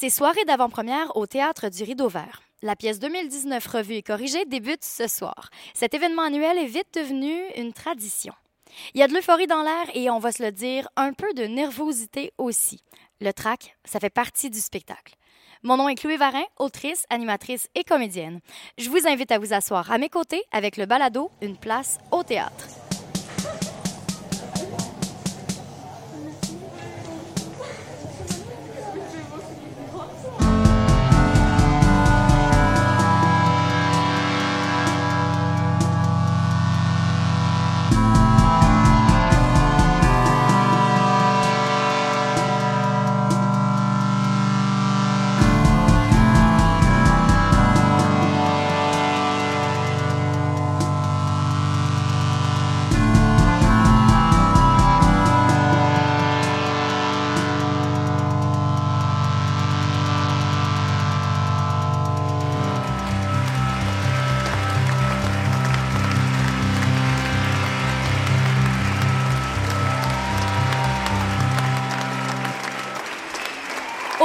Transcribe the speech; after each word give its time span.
C'est 0.00 0.10
soirée 0.10 0.44
d'avant-première 0.44 1.16
au 1.16 1.26
Théâtre 1.26 1.70
du 1.70 1.82
Rideau 1.82 2.06
Vert. 2.06 2.42
La 2.62 2.76
pièce 2.76 3.00
2019 3.00 3.66
revue 3.66 3.94
et 3.94 4.02
corrigée 4.04 4.44
débute 4.44 4.84
ce 4.84 5.08
soir. 5.08 5.50
Cet 5.74 5.92
événement 5.92 6.22
annuel 6.22 6.56
est 6.56 6.66
vite 6.66 6.94
devenu 6.94 7.34
une 7.56 7.72
tradition. 7.72 8.32
Il 8.94 9.00
y 9.00 9.02
a 9.02 9.08
de 9.08 9.12
l'euphorie 9.12 9.48
dans 9.48 9.62
l'air 9.62 9.86
et 9.94 10.08
on 10.08 10.20
va 10.20 10.30
se 10.30 10.40
le 10.40 10.52
dire, 10.52 10.86
un 10.94 11.12
peu 11.14 11.34
de 11.34 11.42
nervosité 11.46 12.32
aussi. 12.38 12.84
Le 13.20 13.32
trac, 13.32 13.76
ça 13.84 13.98
fait 13.98 14.08
partie 14.08 14.50
du 14.50 14.60
spectacle. 14.60 15.16
Mon 15.64 15.76
nom 15.76 15.88
est 15.88 15.96
Chloé 15.96 16.16
Varin, 16.16 16.44
autrice, 16.58 17.04
animatrice 17.10 17.66
et 17.74 17.82
comédienne. 17.82 18.38
Je 18.78 18.90
vous 18.90 19.08
invite 19.08 19.32
à 19.32 19.40
vous 19.40 19.52
asseoir 19.52 19.90
à 19.90 19.98
mes 19.98 20.10
côtés 20.10 20.44
avec 20.52 20.76
le 20.76 20.86
balado 20.86 21.32
Une 21.42 21.56
place 21.56 21.98
au 22.12 22.22
théâtre. 22.22 22.87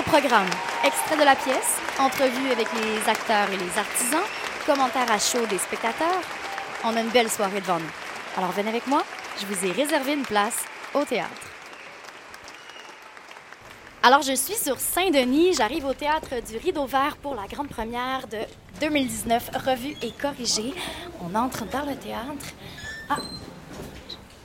Programme, 0.04 0.50
extrait 0.86 1.18
de 1.18 1.24
la 1.24 1.36
pièce, 1.36 1.78
entrevue 2.00 2.52
avec 2.52 2.68
les 2.74 3.10
acteurs 3.10 3.50
et 3.52 3.58
les 3.58 3.78
artisans, 3.78 4.24
commentaires 4.66 5.12
à 5.12 5.20
chaud 5.20 5.46
des 5.46 5.58
spectateurs. 5.58 6.22
On 6.84 6.96
a 6.96 7.02
une 7.02 7.10
belle 7.10 7.30
soirée 7.30 7.62
devant 7.62 7.80
nous. 7.80 7.92
Alors 8.38 8.52
venez 8.52 8.70
avec 8.70 8.88
moi, 8.88 9.04
je 9.40 9.46
vous 9.46 9.66
ai 9.66 9.72
réservé 9.72 10.14
une 10.14 10.24
place 10.24 10.66
au 10.94 11.04
théâtre. 11.04 11.30
Alors 14.02 14.22
je 14.22 14.34
suis 14.34 14.56
sur 14.56 14.80
Saint-Denis, 14.80 15.54
j'arrive 15.54 15.86
au 15.86 15.94
théâtre 15.94 16.42
du 16.46 16.58
Rideau 16.58 16.86
Vert 16.86 17.18
pour 17.22 17.36
la 17.36 17.48
grande 17.48 17.70
première 17.70 18.28
de 18.28 18.40
2019, 18.82 19.52
revue 19.66 19.96
et 20.02 20.12
corrigée. 20.12 20.74
On 21.22 21.34
entre 21.36 21.66
dans 21.66 21.86
le 21.86 21.96
théâtre. 21.96 22.46
Ah, 23.10 23.18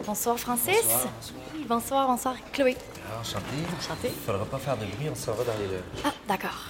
bonsoir 0.06 0.38
Francis. 0.38 0.82
Bonsoir, 0.82 1.12
bonsoir, 1.68 2.06
bonsoir 2.06 2.34
Chloé. 2.52 2.76
Ah, 3.10 3.20
enchanté. 3.20 3.44
Enchantée. 3.78 4.08
Il 4.14 4.24
faudra 4.26 4.44
pas 4.44 4.58
faire 4.58 4.76
de 4.76 4.84
bruit, 4.86 5.08
on 5.10 5.14
s'en 5.14 5.32
va 5.32 5.44
dans 5.44 5.58
les 5.58 5.66
deux. 5.68 5.82
Ah, 6.04 6.12
d'accord. 6.26 6.66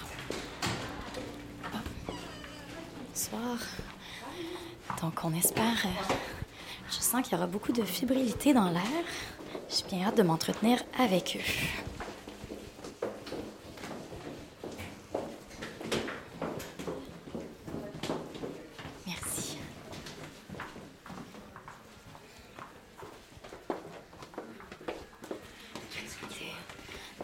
Bonsoir. 3.10 3.58
Donc, 5.02 5.24
on 5.24 5.32
espère. 5.34 5.84
euh, 5.86 6.14
je 6.90 6.96
sens 7.00 7.22
qu'il 7.22 7.32
y 7.32 7.36
aura 7.36 7.46
beaucoup 7.46 7.72
de 7.72 7.82
fébrilité 7.82 8.54
dans 8.54 8.70
l'air. 8.70 8.82
J'ai 9.68 9.84
bien 9.96 10.06
hâte 10.06 10.16
de 10.16 10.22
m'entretenir 10.22 10.82
avec 10.98 11.36
eux. 11.38 11.52
Merci. 19.06 19.58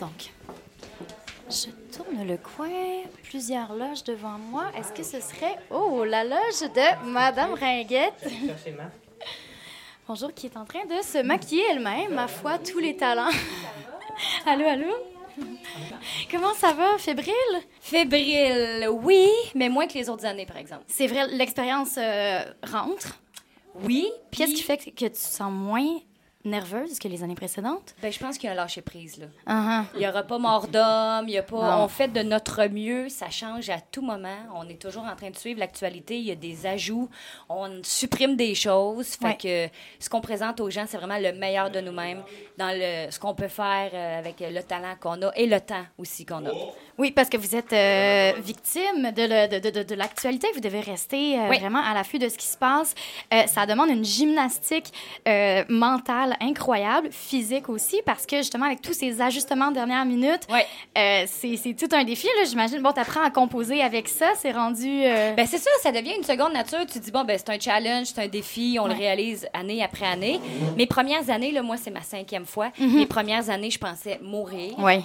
Donc, 0.00 0.32
je 1.48 1.70
tourne 1.96 2.26
le 2.26 2.36
coin, 2.36 3.02
plusieurs 3.22 3.74
loges 3.74 4.02
devant 4.04 4.38
moi. 4.38 4.64
Est-ce 4.76 4.92
que 4.92 5.02
ce 5.02 5.20
serait... 5.20 5.56
Oh, 5.70 6.04
la 6.04 6.24
loge 6.24 6.60
de 6.62 7.06
Madame 7.10 7.54
Ringuette? 7.54 8.26
Bonjour, 10.08 10.34
qui 10.34 10.46
est 10.46 10.56
en 10.56 10.64
train 10.64 10.84
de 10.84 11.02
se 11.02 11.22
maquiller 11.22 11.64
elle-même, 11.70 12.14
ma 12.14 12.28
foi, 12.28 12.58
tous 12.58 12.78
les 12.78 12.96
talents. 12.96 13.30
allô, 14.46 14.66
allô? 14.66 14.92
Comment 16.30 16.54
ça 16.54 16.72
va, 16.72 16.98
fébrile? 16.98 17.34
Fébrile, 17.80 18.88
oui, 18.90 19.28
mais 19.54 19.68
moins 19.68 19.86
que 19.86 19.94
les 19.94 20.08
autres 20.08 20.26
années, 20.26 20.46
par 20.46 20.56
exemple. 20.56 20.84
C'est 20.88 21.06
vrai, 21.06 21.26
l'expérience 21.28 21.96
euh, 21.98 22.44
rentre. 22.64 23.18
Oui, 23.82 24.08
Puis 24.30 24.40
qu'est-ce 24.40 24.54
qui 24.54 24.62
fait 24.62 24.76
que 24.76 24.90
que 24.90 25.06
tu 25.06 25.10
te 25.10 25.16
sens 25.16 25.50
moins 25.50 25.98
nerveuse 26.44 26.98
que 26.98 27.08
les 27.08 27.22
années 27.22 27.34
précédentes? 27.34 27.94
Ben, 28.02 28.12
je 28.12 28.18
pense 28.18 28.36
qu'il 28.38 28.46
y 28.46 28.50
a 28.50 28.52
un 28.52 28.56
lâcher-prise, 28.56 29.18
là. 29.18 29.26
Ah, 29.46 29.84
Il 29.94 30.00
n'y 30.00 30.08
aura 30.08 30.22
pas 30.22 30.38
mort 30.38 30.68
d'homme, 30.68 31.24
il 31.28 31.32
y 31.34 31.38
a 31.38 31.42
pas... 31.42 31.76
Non. 31.78 31.84
On 31.84 31.88
fait 31.88 32.08
de 32.08 32.22
notre 32.22 32.66
mieux, 32.68 33.08
ça 33.08 33.30
change 33.30 33.70
à 33.70 33.80
tout 33.80 34.02
moment. 34.02 34.36
On 34.54 34.68
est 34.68 34.80
toujours 34.80 35.04
en 35.04 35.16
train 35.16 35.30
de 35.30 35.36
suivre 35.36 35.60
l'actualité, 35.60 36.18
il 36.18 36.24
y 36.24 36.30
a 36.30 36.34
des 36.34 36.66
ajouts, 36.66 37.08
on 37.48 37.80
supprime 37.82 38.36
des 38.36 38.54
choses. 38.54 39.08
Fait 39.16 39.24
Ouais. 39.24 39.36
que 39.70 39.74
ce 39.98 40.08
qu'on 40.10 40.20
présente 40.20 40.60
aux 40.60 40.70
gens, 40.70 40.84
c'est 40.86 40.96
vraiment 40.98 41.18
le 41.18 41.32
meilleur 41.32 41.70
de 41.70 41.80
nous-mêmes 41.80 42.22
dans 42.58 42.70
le, 42.72 43.10
ce 43.10 43.18
qu'on 43.18 43.34
peut 43.34 43.48
faire 43.48 43.90
euh, 43.94 44.18
avec 44.18 44.36
le 44.40 44.62
talent 44.62 44.94
qu'on 45.00 45.22
a 45.22 45.32
et 45.36 45.46
le 45.46 45.60
temps 45.60 45.84
aussi 45.98 46.24
qu'on 46.26 46.44
a. 46.46 46.50
Oui, 46.98 47.10
parce 47.10 47.28
que 47.28 47.36
vous 47.36 47.56
êtes 47.56 47.72
euh, 47.72 48.32
victime 48.40 49.10
de, 49.12 49.22
le- 49.22 49.48
de, 49.48 49.58
de- 49.70 49.78
de- 49.78 49.82
de 49.82 49.94
l'actualité. 49.94 50.46
Vous 50.54 50.60
devez 50.60 50.80
rester 50.80 51.38
euh, 51.38 51.48
Oui. 51.48 51.58
vraiment 51.58 51.82
à 51.82 51.94
l'affût 51.94 52.18
de 52.18 52.28
ce 52.28 52.36
qui 52.38 52.46
se 52.46 52.56
passe. 52.56 52.94
Euh, 53.32 53.46
ça 53.46 53.66
demande 53.66 53.88
une 53.90 54.04
gymnastique 54.04 54.92
euh, 55.26 55.64
mentale 56.38 56.48
incroyable, 56.50 57.08
physique 57.10 57.68
aussi, 57.68 58.00
parce 58.04 58.26
que 58.26 58.36
justement, 58.38 58.66
avec 58.66 58.80
tous 58.82 58.92
ces 58.92 59.20
ajustements 59.20 59.68
de 59.68 59.74
dernière 59.74 60.04
minute, 60.04 60.40
Ouais. 60.50 60.66
euh, 60.98 61.24
c'est 61.26 61.74
tout 61.74 61.88
un 61.94 62.04
défi. 62.04 62.26
là, 62.38 62.44
J'imagine, 62.44 62.80
bon, 62.80 62.92
t'apprends 62.92 63.22
à 63.22 63.30
composer 63.30 63.82
avec 63.82 64.08
ça. 64.08 64.30
C'est 64.36 64.52
rendu... 64.52 64.88
euh, 65.04 65.32
Ben 65.34 65.46
c'est 65.46 65.58
ça, 65.58 65.70
ça 65.82 65.92
devient 65.92 66.14
une 66.16 66.24
seconde 66.24 66.52
nature. 66.52 66.84
Tu 66.90 66.98
dis, 66.98 67.10
bon, 67.10 67.24
ben 67.24 67.38
c'est 67.38 67.50
un 67.50 67.58
challenge, 67.58 68.06
c'est 68.14 68.20
un 68.22 68.28
défi, 68.28 68.78
on 68.80 68.86
le 68.86 68.94
réalise 68.94 69.46
année 69.52 69.82
après 69.82 70.06
année. 70.06 70.40
Mes 70.76 70.86
premières 70.86 71.28
années, 71.30 71.52
là, 71.52 71.62
moi, 71.62 71.76
c'est 71.76 71.90
ma 71.90 72.02
cinquième 72.02 72.46
fois. 72.46 72.70
Mes 72.78 73.06
premières 73.06 73.50
années, 73.50 73.70
je 73.70 73.78
pensais 73.78 74.18
mourir. 74.22 74.78
ouais. 74.78 75.02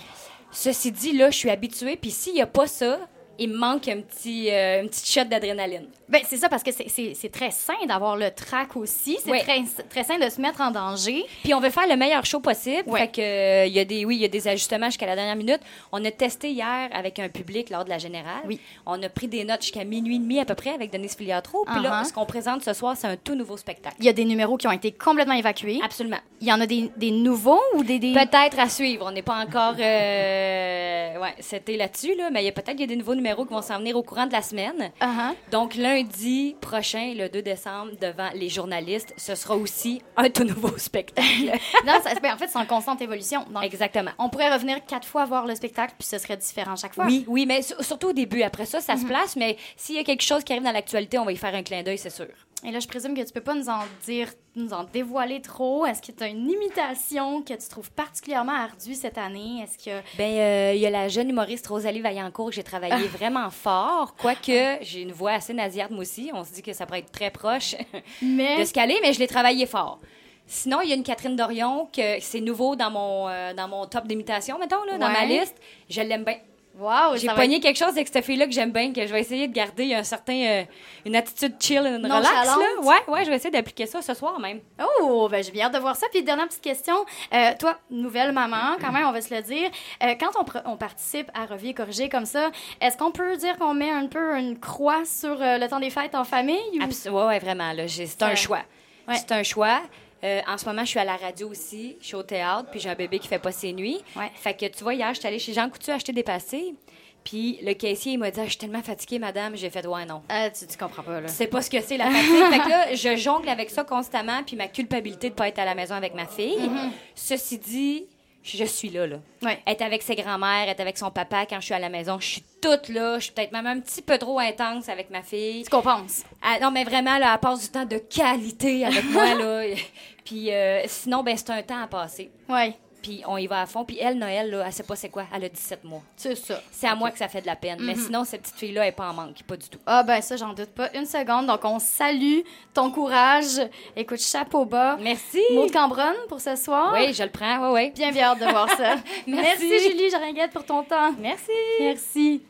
Ceci 0.51 0.91
dit, 0.91 1.13
là, 1.13 1.29
je 1.29 1.37
suis 1.37 1.49
habituée, 1.51 1.95
puis 1.95 2.09
s'il 2.09 2.33
n'y 2.33 2.41
a 2.41 2.47
pas 2.47 2.65
ça, 2.65 2.97
il 3.39 3.49
me 3.49 3.57
manque 3.57 3.87
un 3.87 4.01
petit, 4.01 4.49
euh, 4.51 4.81
une 4.83 4.89
petite 4.89 5.07
shot 5.09 5.23
d'adrénaline. 5.25 5.87
Ben, 6.07 6.21
c'est 6.27 6.37
ça, 6.37 6.49
parce 6.49 6.63
que 6.63 6.71
c'est- 6.71 7.29
très 7.31 7.51
sain 7.51 7.73
d'avoir 7.87 8.17
le 8.17 8.31
trac 8.31 8.75
aussi. 8.75 9.17
C'est 9.23 9.29
Ouais. 9.29 9.41
très, 9.41 9.61
très 9.89 10.03
sain 10.03 10.17
de 10.17 10.27
se 10.29 10.41
mettre 10.41 10.59
en 10.61 10.71
danger. 10.71 11.23
Puis 11.43 11.53
on 11.53 11.59
veut 11.59 11.69
faire 11.69 11.87
le 11.87 11.95
meilleur 11.95 12.25
show 12.25 12.39
possible. 12.39 12.83
Ouais. 12.89 13.01
Fait 13.01 13.07
que 13.07 13.21
euh, 13.21 13.65
il 13.67 13.73
y 13.73 13.79
a 13.79 13.85
des 13.85 14.05
oui, 14.05 14.15
il 14.15 14.21
y 14.21 14.25
a 14.25 14.27
des 14.27 14.47
ajustements 14.47 14.87
jusqu'à 14.87 15.05
la 15.05 15.15
dernière 15.15 15.35
minute. 15.35 15.59
On 15.91 16.03
a 16.03 16.09
testé 16.11 16.49
hier 16.49 16.89
avec 16.91 17.19
un 17.19 17.29
public 17.29 17.69
lors 17.69 17.85
de 17.85 17.89
la 17.89 17.99
générale. 17.99 18.41
Oui. 18.47 18.59
On 18.87 19.01
a 19.03 19.09
pris 19.09 19.27
des 19.27 19.43
notes 19.43 19.61
jusqu'à 19.61 19.83
minuit 19.83 20.15
et 20.15 20.19
demi 20.19 20.39
à 20.39 20.45
peu 20.45 20.55
près 20.55 20.71
avec 20.71 20.91
Denise 20.91 21.15
Filiatro. 21.15 21.63
Puis 21.65 21.81
là, 21.83 22.01
Uh-huh. 22.01 22.05
ce 22.07 22.13
qu'on 22.13 22.25
présente 22.25 22.63
ce 22.63 22.73
soir, 22.73 22.95
c'est 22.97 23.07
un 23.07 23.15
tout 23.17 23.35
nouveau 23.35 23.57
spectacle. 23.57 23.95
Il 23.99 24.05
y 24.05 24.09
a 24.09 24.13
des 24.13 24.25
numéros 24.25 24.57
qui 24.57 24.67
ont 24.67 24.71
été 24.71 24.91
complètement 24.91 25.35
évacués. 25.35 25.79
Absolument. 25.83 26.17
Il 26.41 26.47
y 26.47 26.51
en 26.53 26.59
a 26.61 26.65
des, 26.65 26.89
des 26.97 27.11
nouveaux 27.11 27.61
ou 27.75 27.83
des... 27.83 27.99
des... 27.99 28.13
Peut-être 28.13 28.57
à 28.59 28.67
suivre. 28.69 29.05
On 29.07 29.11
n'est 29.11 29.21
pas 29.21 29.35
encore. 29.37 29.75
Euh... 29.79 31.19
Ouais, 31.19 31.33
c'était 31.39 31.77
là-dessus, 31.77 32.15
là. 32.15 32.29
Mais 32.31 32.41
il 32.41 32.45
y 32.45 32.49
a 32.49 32.51
peut-être 32.51 32.71
qu'il 32.71 32.81
y 32.81 32.83
a 32.83 32.87
des 32.87 32.95
nouveaux 32.95 33.15
numéros 33.15 33.28
qui 33.35 33.53
vont 33.53 33.61
s'en 33.61 33.79
venir 33.79 33.95
au 33.97 34.03
courant 34.03 34.25
de 34.27 34.31
la 34.31 34.41
semaine. 34.41 34.91
Uh-huh. 35.01 35.33
Donc, 35.51 35.75
lundi 35.75 36.55
prochain, 36.61 37.13
le 37.15 37.29
2 37.29 37.41
décembre, 37.41 37.91
devant 38.01 38.29
les 38.33 38.49
journalistes, 38.49 39.13
ce 39.17 39.35
sera 39.35 39.55
aussi 39.55 40.01
un 40.17 40.29
tout 40.29 40.43
nouveau 40.43 40.71
spectacle. 40.77 41.27
Non, 41.85 41.93
ça- 42.03 42.13
ben, 42.21 42.33
en 42.33 42.37
fait, 42.37 42.47
c'est 42.47 42.57
en 42.59 42.65
constante 42.65 43.01
évolution. 43.01 43.45
Donc, 43.53 43.63
Exactement. 43.63 44.11
on 44.17 44.29
pourrait 44.29 44.51
revenir 44.53 44.85
quatre 44.85 45.07
fois 45.07 45.25
voir 45.25 45.45
le 45.45 45.55
spectacle, 45.55 45.93
puis 45.97 46.07
ce 46.07 46.17
serait 46.17 46.37
différent 46.37 46.75
chaque 46.75 46.93
fois. 46.93 47.05
Oui, 47.05 47.25
oui, 47.27 47.45
mais 47.45 47.61
sur- 47.61 47.83
surtout 47.83 48.09
au 48.09 48.13
début. 48.13 48.41
Après 48.43 48.65
ça, 48.65 48.81
ça 48.81 48.97
se 48.97 49.05
place. 49.05 49.35
Mais 49.35 49.57
s'il 49.75 49.95
y 49.95 49.99
a 49.99 50.03
quelque 50.03 50.23
chose 50.23 50.43
qui 50.43 50.51
arrive 50.53 50.63
dans 50.65 50.71
l'actualité, 50.71 51.17
on 51.17 51.25
va 51.25 51.31
y 51.31 51.37
faire 51.37 51.53
un 51.55 51.63
clin 51.63 51.83
d'œil, 51.83 51.97
c'est 51.97 52.09
sûr. 52.09 52.27
Et 52.65 52.71
là, 52.71 52.79
je 52.79 52.87
présume 52.87 53.15
que 53.15 53.21
tu 53.21 53.31
peux 53.31 53.41
pas 53.41 53.55
nous 53.55 53.69
en 53.69 53.83
dire, 54.05 54.27
nous 54.55 54.73
en 54.73 54.83
dévoiler 54.83 55.41
trop. 55.41 55.85
Est-ce 55.85 56.01
que 56.01 56.11
tu 56.11 56.23
as 56.23 56.27
une 56.27 56.49
imitation 56.49 57.41
que 57.41 57.53
tu 57.53 57.69
trouves 57.69 57.89
particulièrement 57.91 58.51
ardue 58.51 58.95
cette 58.95 59.17
année? 59.17 59.63
Est-ce 59.63 59.77
que... 59.77 60.01
Ben, 60.17 60.37
euh, 60.37 60.73
il 60.75 60.81
y 60.81 60.85
a 60.85 60.89
la 60.89 61.07
jeune 61.07 61.29
humoriste 61.29 61.67
Rosalie 61.67 62.01
Vaillancourt 62.01 62.49
que 62.49 62.55
j'ai 62.55 62.63
travaillé 62.63 63.07
vraiment 63.07 63.49
fort. 63.49 64.13
Quoique, 64.15 64.77
j'ai 64.81 65.01
une 65.01 65.13
voix 65.13 65.31
assez 65.31 65.53
nasillarde, 65.53 65.91
moi 65.91 66.01
aussi. 66.01 66.31
On 66.33 66.43
se 66.43 66.51
dit 66.51 66.61
que 66.61 66.73
ça 66.73 66.85
pourrait 66.85 66.99
être 66.99 67.11
très 67.11 67.31
proche 67.31 67.75
Mais... 68.21 68.59
de 68.59 68.65
se 68.65 68.73
caler, 68.73 68.97
mais 69.01 69.13
je 69.13 69.19
l'ai 69.19 69.27
travaillé 69.27 69.65
fort. 69.65 69.99
Sinon, 70.45 70.81
il 70.81 70.89
y 70.89 70.91
a 70.91 70.95
une 70.95 71.03
Catherine 71.03 71.35
Dorion 71.35 71.87
que 71.95 72.19
c'est 72.19 72.41
nouveau 72.41 72.75
dans 72.75 72.89
mon, 72.89 73.29
euh, 73.29 73.53
dans 73.53 73.67
mon 73.67 73.85
top 73.85 74.07
d'imitation, 74.07 74.57
mettons, 74.59 74.83
là, 74.83 74.97
dans 74.97 75.09
ma 75.09 75.25
liste. 75.25 75.55
Je 75.89 76.01
l'aime 76.01 76.23
bien. 76.25 76.37
Wow, 76.79 77.17
J'ai 77.17 77.27
pogné 77.27 77.59
quelque 77.59 77.77
chose 77.77 77.89
avec 77.89 78.07
cette 78.07 78.23
fille-là 78.23 78.45
que 78.45 78.53
j'aime 78.53 78.71
bien, 78.71 78.93
que 78.93 79.05
je 79.05 79.11
vais 79.11 79.19
essayer 79.19 79.47
de 79.49 79.53
garder 79.53 79.93
un 79.93 80.03
certain, 80.03 80.33
euh, 80.33 80.63
une 81.05 81.15
attitude 81.15 81.55
chill, 81.59 81.79
une 81.79 82.05
relax. 82.05 82.23
Là. 82.45 82.57
Ouais, 82.81 82.95
ouais, 83.07 83.25
je 83.25 83.29
vais 83.29 83.35
essayer 83.35 83.51
d'appliquer 83.51 83.85
ça 83.85 84.01
ce 84.01 84.13
soir 84.13 84.39
même. 84.39 84.61
Oh, 85.01 85.27
ben 85.29 85.43
j'ai 85.43 85.51
bien 85.51 85.65
hâte 85.65 85.73
de 85.73 85.79
voir 85.79 85.95
ça. 85.97 86.07
Puis 86.11 86.23
dernière 86.23 86.47
petite 86.47 86.61
question, 86.61 86.95
Euh, 87.33 87.51
toi, 87.59 87.77
nouvelle 87.89 88.31
maman, 88.31 88.77
quand 88.79 88.91
même, 88.91 89.05
on 89.07 89.11
va 89.11 89.21
se 89.21 89.33
le 89.35 89.41
dire. 89.41 89.69
Euh, 90.03 90.15
quand 90.19 90.31
on, 90.65 90.77
participe 90.77 91.29
à 91.33 91.45
Revue 91.45 91.67
et 91.67 91.73
Corrigé 91.73 92.07
comme 92.07 92.25
ça, 92.25 92.49
est-ce 92.79 92.97
qu'on 92.97 93.11
peut 93.11 93.35
dire 93.35 93.57
qu'on 93.57 93.73
met 93.73 93.91
un 93.91 94.07
peu 94.07 94.37
une 94.37 94.57
croix 94.59 95.03
sur 95.05 95.35
le 95.39 95.67
temps 95.67 95.79
des 95.79 95.89
fêtes 95.89 96.15
en 96.15 96.23
famille? 96.23 96.79
Ou... 96.79 96.83
Abs- 96.83 97.09
ouais, 97.09 97.25
ouais, 97.25 97.39
vraiment. 97.39 97.73
C'est 97.87 98.23
un 98.23 98.35
choix. 98.35 98.61
Ouais. 99.07 99.15
C'est 99.15 99.31
un 99.31 99.43
choix. 99.43 99.81
Euh, 100.23 100.41
en 100.47 100.57
ce 100.57 100.65
moment, 100.65 100.83
je 100.83 100.89
suis 100.89 100.99
à 100.99 101.05
la 101.05 101.15
radio 101.15 101.49
aussi, 101.49 101.95
je 102.01 102.07
suis 102.07 102.15
au 102.15 102.23
théâtre, 102.23 102.69
puis 102.71 102.79
j'ai 102.79 102.89
un 102.89 102.95
bébé 102.95 103.19
qui 103.19 103.27
fait 103.27 103.39
pas 103.39 103.51
ses 103.51 103.73
nuits. 103.73 103.99
Ouais. 104.15 104.31
Fait 104.35 104.53
que 104.53 104.65
tu 104.65 104.83
vois, 104.83 104.93
hier, 104.93 105.13
je 105.13 105.19
suis 105.19 105.27
allée 105.27 105.39
chez 105.39 105.53
Jean 105.53 105.69
Coutu 105.69 105.91
acheter 105.91 106.11
des 106.11 106.23
pastilles, 106.23 106.75
puis 107.23 107.59
le 107.63 107.73
caissier, 107.73 108.13
il 108.13 108.17
m'a 108.17 108.31
dit 108.31 108.39
Ah, 108.39 108.45
Je 108.45 108.49
suis 108.49 108.57
tellement 108.57 108.81
fatiguée, 108.81 109.19
madame. 109.19 109.55
J'ai 109.55 109.69
fait 109.69 109.85
Ouais, 109.85 110.05
non. 110.05 110.21
Euh, 110.31 110.49
tu, 110.57 110.67
tu 110.67 110.77
comprends 110.77 111.03
pas, 111.03 111.21
là. 111.21 111.27
Sais 111.27 111.47
pas 111.47 111.61
ce 111.61 111.69
que 111.69 111.81
c'est 111.81 111.97
la 111.97 112.09
fatigue. 112.09 112.51
fait 112.51 112.59
que 112.59 112.69
là, 112.69 112.95
je 112.95 113.15
jongle 113.15 113.49
avec 113.49 113.69
ça 113.69 113.83
constamment, 113.83 114.43
puis 114.45 114.55
ma 114.55 114.67
culpabilité 114.67 115.29
de 115.29 115.35
pas 115.35 115.47
être 115.47 115.59
à 115.59 115.65
la 115.65 115.75
maison 115.75 115.95
avec 115.95 116.15
ma 116.15 116.25
fille. 116.25 116.57
Mm-hmm. 116.57 116.89
Ceci 117.15 117.57
dit, 117.57 118.05
je 118.43 118.65
suis 118.65 118.89
là, 118.89 119.05
là. 119.05 119.17
Ouais. 119.41 119.59
Être 119.67 119.81
avec 119.81 120.01
ses 120.01 120.15
grands-mères, 120.15 120.69
être 120.69 120.79
avec 120.79 120.97
son 120.97 121.11
papa 121.11 121.45
quand 121.45 121.59
je 121.59 121.65
suis 121.65 121.73
à 121.73 121.79
la 121.79 121.89
maison, 121.89 122.19
je 122.19 122.27
suis 122.27 122.43
toute 122.61 122.89
là. 122.89 123.19
Je 123.19 123.25
suis 123.25 123.33
peut-être 123.33 123.51
même 123.51 123.67
un 123.67 123.79
petit 123.79 124.01
peu 124.01 124.17
trop 124.17 124.39
intense 124.39 124.89
avec 124.89 125.09
ma 125.09 125.21
fille. 125.21 125.63
Tu 125.63 125.69
compenses. 125.69 126.23
Ah, 126.41 126.57
non, 126.61 126.71
mais 126.71 126.83
vraiment, 126.83 127.17
là, 127.17 127.33
elle 127.33 127.39
passe 127.39 127.61
du 127.61 127.69
temps 127.69 127.85
de 127.85 127.97
qualité 127.97 128.85
avec 128.85 129.05
moi, 129.05 129.35
là. 129.35 129.63
Puis 130.25 130.51
euh, 130.51 130.83
sinon, 130.87 131.23
ben, 131.23 131.35
c'est 131.37 131.49
un 131.49 131.63
temps 131.63 131.81
à 131.81 131.87
passer. 131.87 132.29
Oui, 132.47 132.73
Puis 133.01 133.21
on 133.27 133.37
y 133.37 133.47
va 133.47 133.61
à 133.61 133.65
fond. 133.65 133.85
Puis 133.85 133.97
elle, 133.99 134.17
Noël, 134.17 134.49
là, 134.49 134.63
elle 134.65 134.73
sait 134.73 134.83
pas 134.83 134.95
c'est 134.95 135.09
quoi. 135.09 135.25
Elle 135.33 135.45
a 135.45 135.49
17 135.49 135.83
mois. 135.83 136.01
c'est 136.15 136.35
ça. 136.35 136.61
C'est 136.71 136.87
à 136.87 136.95
moi 136.95 137.11
que 137.11 137.17
ça 137.17 137.27
fait 137.27 137.41
de 137.41 137.47
la 137.47 137.55
peine. 137.55 137.79
Mais 137.81 137.95
sinon, 137.95 138.23
cette 138.23 138.41
petite 138.41 138.55
fille-là, 138.57 138.83
elle 138.83 138.89
est 138.89 138.91
pas 138.91 139.09
en 139.09 139.13
manque. 139.13 139.41
Pas 139.43 139.57
du 139.57 139.67
tout. 139.69 139.79
Ah 139.85 140.03
ben 140.03 140.21
ça, 140.21 140.35
j'en 140.37 140.53
doute 140.53 140.69
pas 140.69 140.89
une 140.93 141.05
seconde. 141.05 141.47
Donc, 141.47 141.63
on 141.63 141.79
salue 141.79 142.39
ton 142.73 142.91
courage. 142.91 143.59
Écoute, 143.95 144.19
chapeau 144.19 144.65
bas. 144.65 144.97
Merci. 144.99 145.41
De 145.51 145.71
Cambronne 145.71 146.15
pour 146.27 146.39
ce 146.41 146.55
soir. 146.55 146.91
Oui, 146.93 147.13
je 147.13 147.23
le 147.23 147.29
prends. 147.29 147.71
Oui, 147.71 147.81
oui. 147.85 147.91
Bien, 147.91 148.11
bien 148.11 148.25
hâte 148.25 148.39
de 148.39 148.45
voir 148.45 148.69
ça. 148.69 148.95
Merci. 149.27 149.67
Merci, 149.69 149.89
Julie 149.89 150.09
Jaringuette, 150.09 150.51
pour 150.51 150.65
ton 150.65 150.83
temps. 150.83 151.13
Merci. 151.19 151.51
Merci. 151.79 152.43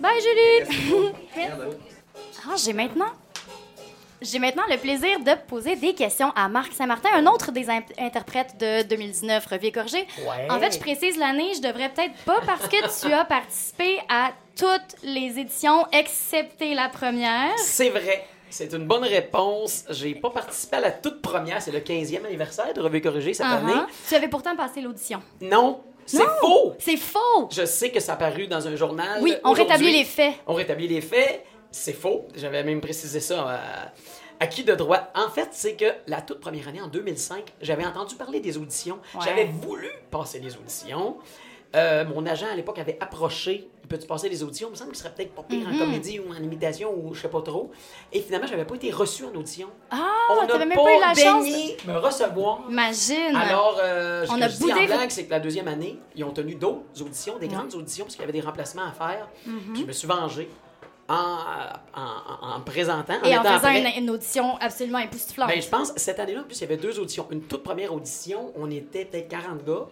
Bye, 0.00 0.20
Julie. 0.20 1.14
Ah, 2.50 2.54
j'ai 2.56 2.72
maintenant... 2.72 3.12
J'ai 4.20 4.38
maintenant 4.40 4.64
le 4.68 4.76
plaisir 4.78 5.20
de 5.20 5.30
poser 5.46 5.76
des 5.76 5.94
questions 5.94 6.32
à 6.34 6.48
Marc 6.48 6.72
Saint-Martin, 6.72 7.08
un 7.14 7.26
autre 7.26 7.52
des 7.52 7.70
in- 7.70 7.82
interprètes 7.98 8.56
de 8.58 8.82
2019 8.82 9.46
Revue 9.46 9.66
et 9.66 9.72
Corrigé. 9.72 10.06
Ouais. 10.20 10.50
En 10.50 10.58
fait, 10.58 10.72
je 10.74 10.78
précise 10.80 11.16
l'année, 11.16 11.52
je 11.54 11.60
devrais 11.60 11.88
peut-être 11.90 12.14
pas 12.24 12.40
parce 12.44 12.66
que 12.66 13.06
tu 13.06 13.12
as 13.12 13.24
participé 13.24 14.00
à 14.08 14.32
toutes 14.56 14.96
les 15.04 15.38
éditions 15.38 15.86
excepté 15.92 16.74
la 16.74 16.88
première. 16.88 17.56
C'est 17.58 17.90
vrai. 17.90 18.26
C'est 18.50 18.72
une 18.72 18.86
bonne 18.86 19.04
réponse. 19.04 19.84
J'ai 19.90 20.14
pas 20.14 20.30
participé 20.30 20.76
à 20.78 20.80
la 20.80 20.90
toute 20.90 21.20
première. 21.22 21.60
C'est 21.62 21.70
le 21.70 21.80
15e 21.80 22.24
anniversaire 22.26 22.72
de 22.74 22.80
Revue 22.80 23.00
Corrigée 23.00 23.34
cette 23.34 23.46
année. 23.46 23.72
Uh-huh. 23.72 23.86
Tu 24.08 24.14
avais 24.16 24.28
pourtant 24.28 24.56
passé 24.56 24.80
l'audition. 24.80 25.22
Non, 25.42 25.82
c'est 26.06 26.24
faux. 26.40 26.74
C'est 26.78 26.96
faux! 26.96 27.48
Je 27.52 27.66
sais 27.66 27.90
que 27.90 28.00
ça 28.00 28.14
a 28.14 28.16
paru 28.16 28.46
dans 28.46 28.66
un 28.66 28.74
journal. 28.74 29.20
Oui, 29.22 29.34
on 29.44 29.52
rétablit 29.52 29.92
les 29.92 30.04
faits. 30.04 30.34
On 30.46 30.54
rétablit 30.54 30.88
les 30.88 31.02
faits. 31.02 31.44
C'est 31.70 31.92
faux. 31.92 32.26
J'avais 32.34 32.64
même 32.64 32.80
précisé 32.80 33.20
ça 33.20 33.42
à, 33.48 33.92
à 34.40 34.46
qui 34.46 34.64
de 34.64 34.74
droit. 34.74 35.08
En 35.14 35.28
fait, 35.28 35.48
c'est 35.52 35.74
que 35.76 35.86
la 36.06 36.22
toute 36.22 36.40
première 36.40 36.68
année, 36.68 36.80
en 36.80 36.88
2005, 36.88 37.52
j'avais 37.60 37.84
entendu 37.84 38.14
parler 38.14 38.40
des 38.40 38.56
auditions. 38.56 38.98
Ouais. 39.14 39.20
J'avais 39.24 39.44
voulu 39.44 39.88
passer 40.10 40.38
les 40.40 40.56
auditions. 40.56 41.16
Euh, 41.76 42.06
mon 42.06 42.24
agent 42.24 42.46
à 42.50 42.54
l'époque 42.54 42.78
avait 42.78 42.96
approché. 42.98 43.68
Peux-tu 43.90 44.06
passer 44.06 44.30
les 44.30 44.42
auditions? 44.42 44.68
Il 44.68 44.70
me 44.72 44.76
semble 44.76 44.90
qu'il 44.92 44.98
serait 45.00 45.12
peut-être 45.14 45.34
pas 45.34 45.42
pire 45.42 45.68
Mm-hmm. 45.68 45.74
en 45.74 45.78
comédie 45.78 46.18
ou 46.18 46.30
en 46.32 46.42
imitation 46.42 46.94
ou 46.94 47.12
je 47.12 47.20
sais 47.20 47.28
pas 47.28 47.42
trop. 47.42 47.70
Et 48.10 48.20
finalement, 48.22 48.46
j'avais 48.46 48.64
pas 48.64 48.74
été 48.74 48.90
reçu 48.90 49.24
en 49.26 49.34
audition. 49.34 49.68
Ah, 49.90 50.10
on 50.30 50.46
n'a 50.46 50.64
même 50.64 50.72
pas, 50.78 50.96
eu 50.96 51.00
la 51.00 51.14
chance. 51.14 51.44
daigné 51.44 51.76
me 51.86 51.98
recevoir. 51.98 52.62
Imagine. 52.70 53.36
Alors, 53.36 53.78
euh, 53.82 54.24
ce 54.24 54.32
On 54.32 54.36
que 54.38 54.42
a 54.44 54.48
je 54.48 54.56
dis 54.56 54.72
en 54.72 54.84
blague, 54.86 55.10
c'est 55.10 55.24
que 55.26 55.30
la 55.30 55.40
deuxième 55.40 55.68
année, 55.68 55.98
ils 56.16 56.24
ont 56.24 56.30
tenu 56.32 56.54
d'autres 56.54 57.02
auditions, 57.02 57.38
des 57.38 57.48
grandes 57.48 57.74
auditions, 57.74 58.06
parce 58.06 58.14
qu'il 58.14 58.22
y 58.22 58.24
avait 58.24 58.32
des 58.32 58.40
remplacements 58.46 58.86
à 58.86 58.92
faire. 58.92 59.28
Mm-hmm. 59.46 59.72
Puis 59.74 59.82
je 59.82 59.86
me 59.86 59.92
suis 59.92 60.08
vengé 60.08 60.48
en, 61.08 61.38
en, 61.94 62.60
présentant, 62.60 63.14
en 63.22 63.24
Et 63.24 63.36
en 63.36 63.42
faisant 63.42 63.72
une 63.96 64.10
audition 64.10 64.56
absolument 64.58 64.98
époustouflante. 64.98 65.48
Ben, 65.48 65.62
je 65.62 65.68
pense, 65.68 65.92
cette 65.96 66.20
année-là, 66.20 66.40
en 66.40 66.44
plus, 66.44 66.58
il 66.58 66.60
y 66.62 66.64
avait 66.64 66.76
deux 66.76 66.98
auditions. 67.00 67.26
Une 67.30 67.42
toute 67.42 67.62
première 67.62 67.94
audition, 67.94 68.52
on 68.56 68.70
était 68.70 69.04
peut-être 69.04 69.28
40 69.28 69.64
gars. 69.64 69.86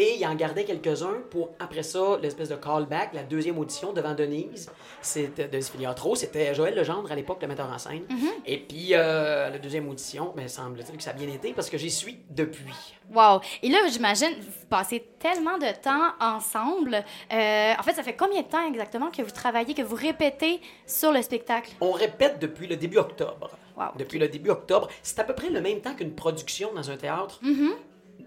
Et 0.00 0.14
il 0.14 0.24
en 0.28 0.36
gardait 0.36 0.62
quelques-uns 0.64 1.16
pour, 1.28 1.50
après 1.58 1.82
ça, 1.82 2.18
l'espèce 2.22 2.50
de 2.50 2.54
callback, 2.54 3.14
la 3.14 3.24
deuxième 3.24 3.58
audition 3.58 3.92
devant 3.92 4.14
Denise. 4.14 4.70
C'était 5.02 5.48
de 5.48 5.60
Filiatro. 5.60 6.14
C'était 6.14 6.54
Joël 6.54 6.76
Legendre, 6.76 7.10
à 7.10 7.16
l'époque, 7.16 7.38
le 7.42 7.48
metteur 7.48 7.68
en 7.68 7.78
scène. 7.78 8.04
Et 8.46 8.58
puis, 8.58 8.90
euh, 8.92 9.50
la 9.50 9.58
deuxième 9.58 9.88
audition, 9.88 10.32
ben, 10.36 10.46
semble-t-il 10.46 10.96
que 10.96 11.02
ça 11.02 11.10
a 11.10 11.14
bien 11.14 11.26
été 11.26 11.52
parce 11.52 11.68
que 11.68 11.76
j'y 11.76 11.90
suis 11.90 12.16
depuis. 12.30 12.72
Wow. 13.12 13.40
Et 13.64 13.68
là, 13.70 13.78
j'imagine, 13.90 14.28
vous 14.40 14.66
passez 14.70 15.02
tellement 15.18 15.58
de 15.58 15.66
temps 15.82 16.12
ensemble. 16.20 16.94
Euh, 17.32 17.72
en 17.76 17.82
fait, 17.82 17.94
ça 17.94 18.04
fait 18.04 18.14
combien 18.14 18.42
de 18.42 18.46
temps 18.46 18.68
exactement 18.68 19.10
que 19.10 19.22
vous 19.22 19.32
travaillez, 19.32 19.74
que 19.74 19.82
vous 19.82 19.96
répétez 19.96 20.60
sur 20.86 21.10
le 21.10 21.22
spectacle? 21.22 21.72
On 21.80 21.90
répète 21.90 22.38
depuis 22.38 22.68
le 22.68 22.76
début 22.76 22.98
octobre. 22.98 23.50
Wow. 23.76 23.86
Depuis 23.98 24.20
le 24.20 24.28
début 24.28 24.50
octobre. 24.50 24.86
C'est 25.02 25.18
à 25.18 25.24
peu 25.24 25.34
près 25.34 25.50
le 25.50 25.60
même 25.60 25.80
temps 25.80 25.94
qu'une 25.94 26.14
production 26.14 26.72
dans 26.72 26.88
un 26.88 26.96
théâtre. 26.96 27.40
Une- 27.42 27.72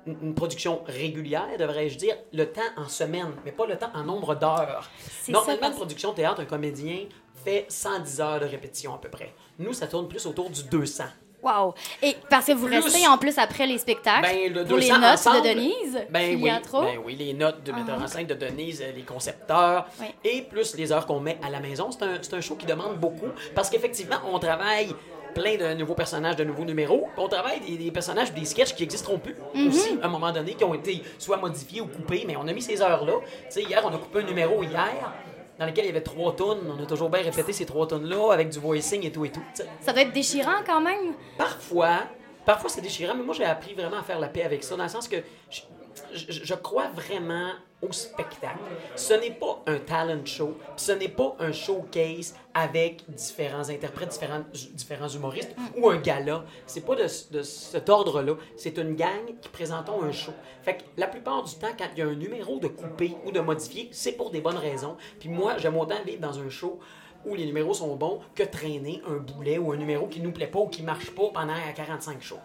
Une 0.08 0.34
production 0.34 0.82
régulière, 0.86 1.48
devrais-je 1.60 1.98
dire, 1.98 2.16
le 2.34 2.46
temps 2.52 2.62
en 2.78 2.88
semaine, 2.88 3.32
mais 3.46 3.52
pas 3.52 3.66
le 3.68 3.78
temps 3.78 3.92
en 3.94 4.04
nombre 4.04 4.36
d'heures. 4.36 4.90
Normalement, 5.28 5.68
une 5.68 5.76
production 5.76 6.14
théâtre, 6.14 6.42
un 6.42 6.46
comédien 6.46 7.06
fait 7.44 7.66
110 7.70 8.22
heures 8.22 8.40
de 8.40 8.46
répétition 8.46 8.94
à 8.96 8.98
peu 8.98 9.10
près. 9.10 9.34
Nous, 9.60 9.74
ça 9.74 9.88
tourne 9.88 10.08
plus 10.08 10.26
autour 10.26 10.50
du 10.50 10.64
200. 10.64 11.04
Wow. 11.44 11.74
Et 12.04 12.16
parce 12.30 12.46
que 12.46 12.52
vous 12.52 12.68
Plus- 12.68 12.80
restez 12.80 13.08
en 13.08 13.18
plus 13.18 13.36
après 13.40 13.66
les 13.66 13.80
spectacles 13.80 14.22
Ben, 14.22 14.54
le 14.54 14.64
pour 14.64 14.78
les 14.78 14.88
200 14.90 15.00
notes 15.00 15.14
ensemble, 15.14 15.42
de 15.42 15.48
Denise, 15.54 16.00
Ben 16.12 16.36
oui, 16.40 16.52
ben 16.72 17.00
oui, 17.04 17.16
les 17.16 17.34
notes 17.34 17.64
de 17.64 17.72
metteur 17.72 18.00
en 18.00 18.06
scène 18.06 18.28
de 18.28 18.36
Denise, 18.36 18.84
les 18.96 19.02
concepteurs, 19.02 19.88
Oui. 20.00 20.06
et 20.24 20.44
plus 20.44 20.76
les 20.78 20.92
heures 20.92 21.08
qu'on 21.08 21.20
met 21.20 21.40
à 21.44 21.50
la 21.50 21.60
maison. 21.60 21.90
C'est 21.90 22.04
un, 22.04 22.20
c'est 22.22 22.36
un 22.36 22.42
show 22.42 22.56
qui 22.56 22.68
demande 22.68 22.98
beaucoup 23.00 23.30
parce 23.56 23.72
qu'effectivement, 23.72 24.18
on 24.32 24.38
travaille 24.38 24.94
plein 25.34 25.58
de 25.58 25.74
nouveaux 25.74 25.94
personnages, 25.96 26.36
de 26.36 26.44
nouveaux 26.44 26.66
numéros. 26.66 27.08
On 27.18 27.28
travaille 27.28 27.60
des, 27.62 27.78
des 27.78 27.92
personnages, 27.92 28.34
des 28.34 28.46
sketchs 28.46 28.74
qui 28.76 28.84
n'existeront 28.84 29.20
plus 29.20 29.36
Mhm. 29.54 29.68
aussi, 29.68 30.00
à 30.02 30.06
un 30.06 30.10
moment 30.10 30.32
donné, 30.32 30.54
qui 30.54 30.64
ont 30.64 30.74
été 30.74 31.02
soit 31.18 31.38
modifiés 31.38 31.82
ou 31.82 31.88
coupés, 31.88 32.24
mais 32.28 32.36
on 32.38 32.48
a 32.48 32.54
mis 32.54 32.62
ces 32.62 32.82
heures-là. 32.82 33.14
Tu 33.24 33.28
sais, 33.50 33.64
hier, 33.64 33.82
on 33.86 33.90
a 33.94 33.98
coupé 33.98 34.20
un 34.20 34.24
numéro 34.24 34.62
hier 34.64 35.14
dans 35.60 35.66
lequel 35.66 35.86
il 35.86 35.88
y 35.88 35.92
avait 35.92 36.02
trois 36.02 36.36
tonnes. 36.36 36.60
On 36.78 36.82
a 36.82 36.86
toujours 36.86 37.10
bien 37.10 37.22
répété 37.22 37.54
ces 37.54 37.66
trois 37.66 37.88
tonnes-là 37.88 38.32
avec 38.34 38.50
du 38.50 38.60
voicing 38.60 39.06
et 39.06 39.12
tout 39.12 39.26
et 39.26 39.30
tout. 39.32 39.44
Ça 39.82 39.94
doit 39.94 40.02
être 40.02 40.14
déchirant 40.14 40.62
quand 40.66 40.82
même. 40.82 41.14
Parfois, 41.38 42.00
parfois 42.46 42.70
c'est 42.70 42.82
déchirant, 42.82 43.14
mais 43.16 43.24
moi 43.24 43.36
j'ai 43.36 43.46
appris 43.46 43.74
vraiment 43.74 43.98
à 44.00 44.04
faire 44.04 44.20
la 44.20 44.28
paix 44.28 44.44
avec 44.44 44.64
ça, 44.64 44.76
dans 44.76 44.84
le 44.84 44.90
sens 44.90 45.08
que 45.08 45.18
je, 45.50 45.62
je- 46.14 46.56
crois 46.56 46.90
vraiment 46.90 47.52
au 47.82 47.92
spectacle. 47.92 48.60
Ce 48.96 49.14
n'est 49.14 49.32
pas 49.32 49.62
un 49.66 49.80
talent 49.80 50.24
show, 50.26 50.56
ce 50.76 50.92
n'est 50.92 51.08
pas 51.10 51.36
un 51.40 51.52
showcase 51.52 52.36
avec 52.54 53.04
différents 53.10 53.70
interprètes, 53.70 54.10
différents, 54.74 55.08
humoristes 55.08 55.56
ou 55.78 55.90
un 55.90 55.98
gala. 55.98 56.44
C'est 56.68 56.86
pas 56.86 56.96
de, 56.96 57.08
cet 57.08 57.90
ordre-là. 57.90 58.36
C'est 58.56 58.78
une 58.78 58.96
gang 58.96 59.26
qui 59.42 59.50
présentons 59.50 60.04
un 60.04 60.12
show. 60.12 60.34
Fait 60.62 60.78
que 60.78 60.84
la 60.98 61.08
plupart 61.08 61.44
du 61.44 61.56
temps, 61.56 61.72
quand 61.78 61.88
il 61.96 62.00
y 62.00 62.02
a 62.04 62.08
un 62.08 62.16
numéro 62.16 62.60
de 62.60 62.68
coupé 62.68 63.16
ou 63.26 63.32
de 63.32 63.40
modifié, 63.40 63.90
c'est 63.92 64.12
pour 64.12 64.30
des 64.30 64.42
bonnes 64.42 64.58
raisons. 64.58 64.96
Puis 65.20 65.30
moi, 65.30 65.58
j'aime 65.58 65.78
autant 65.78 66.04
vivre 66.06 66.22
dans 66.22 66.38
un 66.40 66.50
show 66.50 66.80
où 67.26 67.36
les 67.36 67.46
numéros 67.46 67.74
sont 67.74 67.96
bons 67.96 68.20
que 68.36 68.44
traîner 68.44 69.02
un 69.08 69.18
boulet 69.18 69.58
ou 69.58 69.72
un 69.72 69.78
numéro 69.78 70.08
qui 70.08 70.20
nous 70.20 70.32
plaît 70.32 70.48
pas 70.48 70.60
ou 70.60 70.68
qui 70.68 70.84
marche 70.84 71.12
pas 71.12 71.30
pendant 71.34 71.54
45 71.76 72.22
shows. 72.22 72.36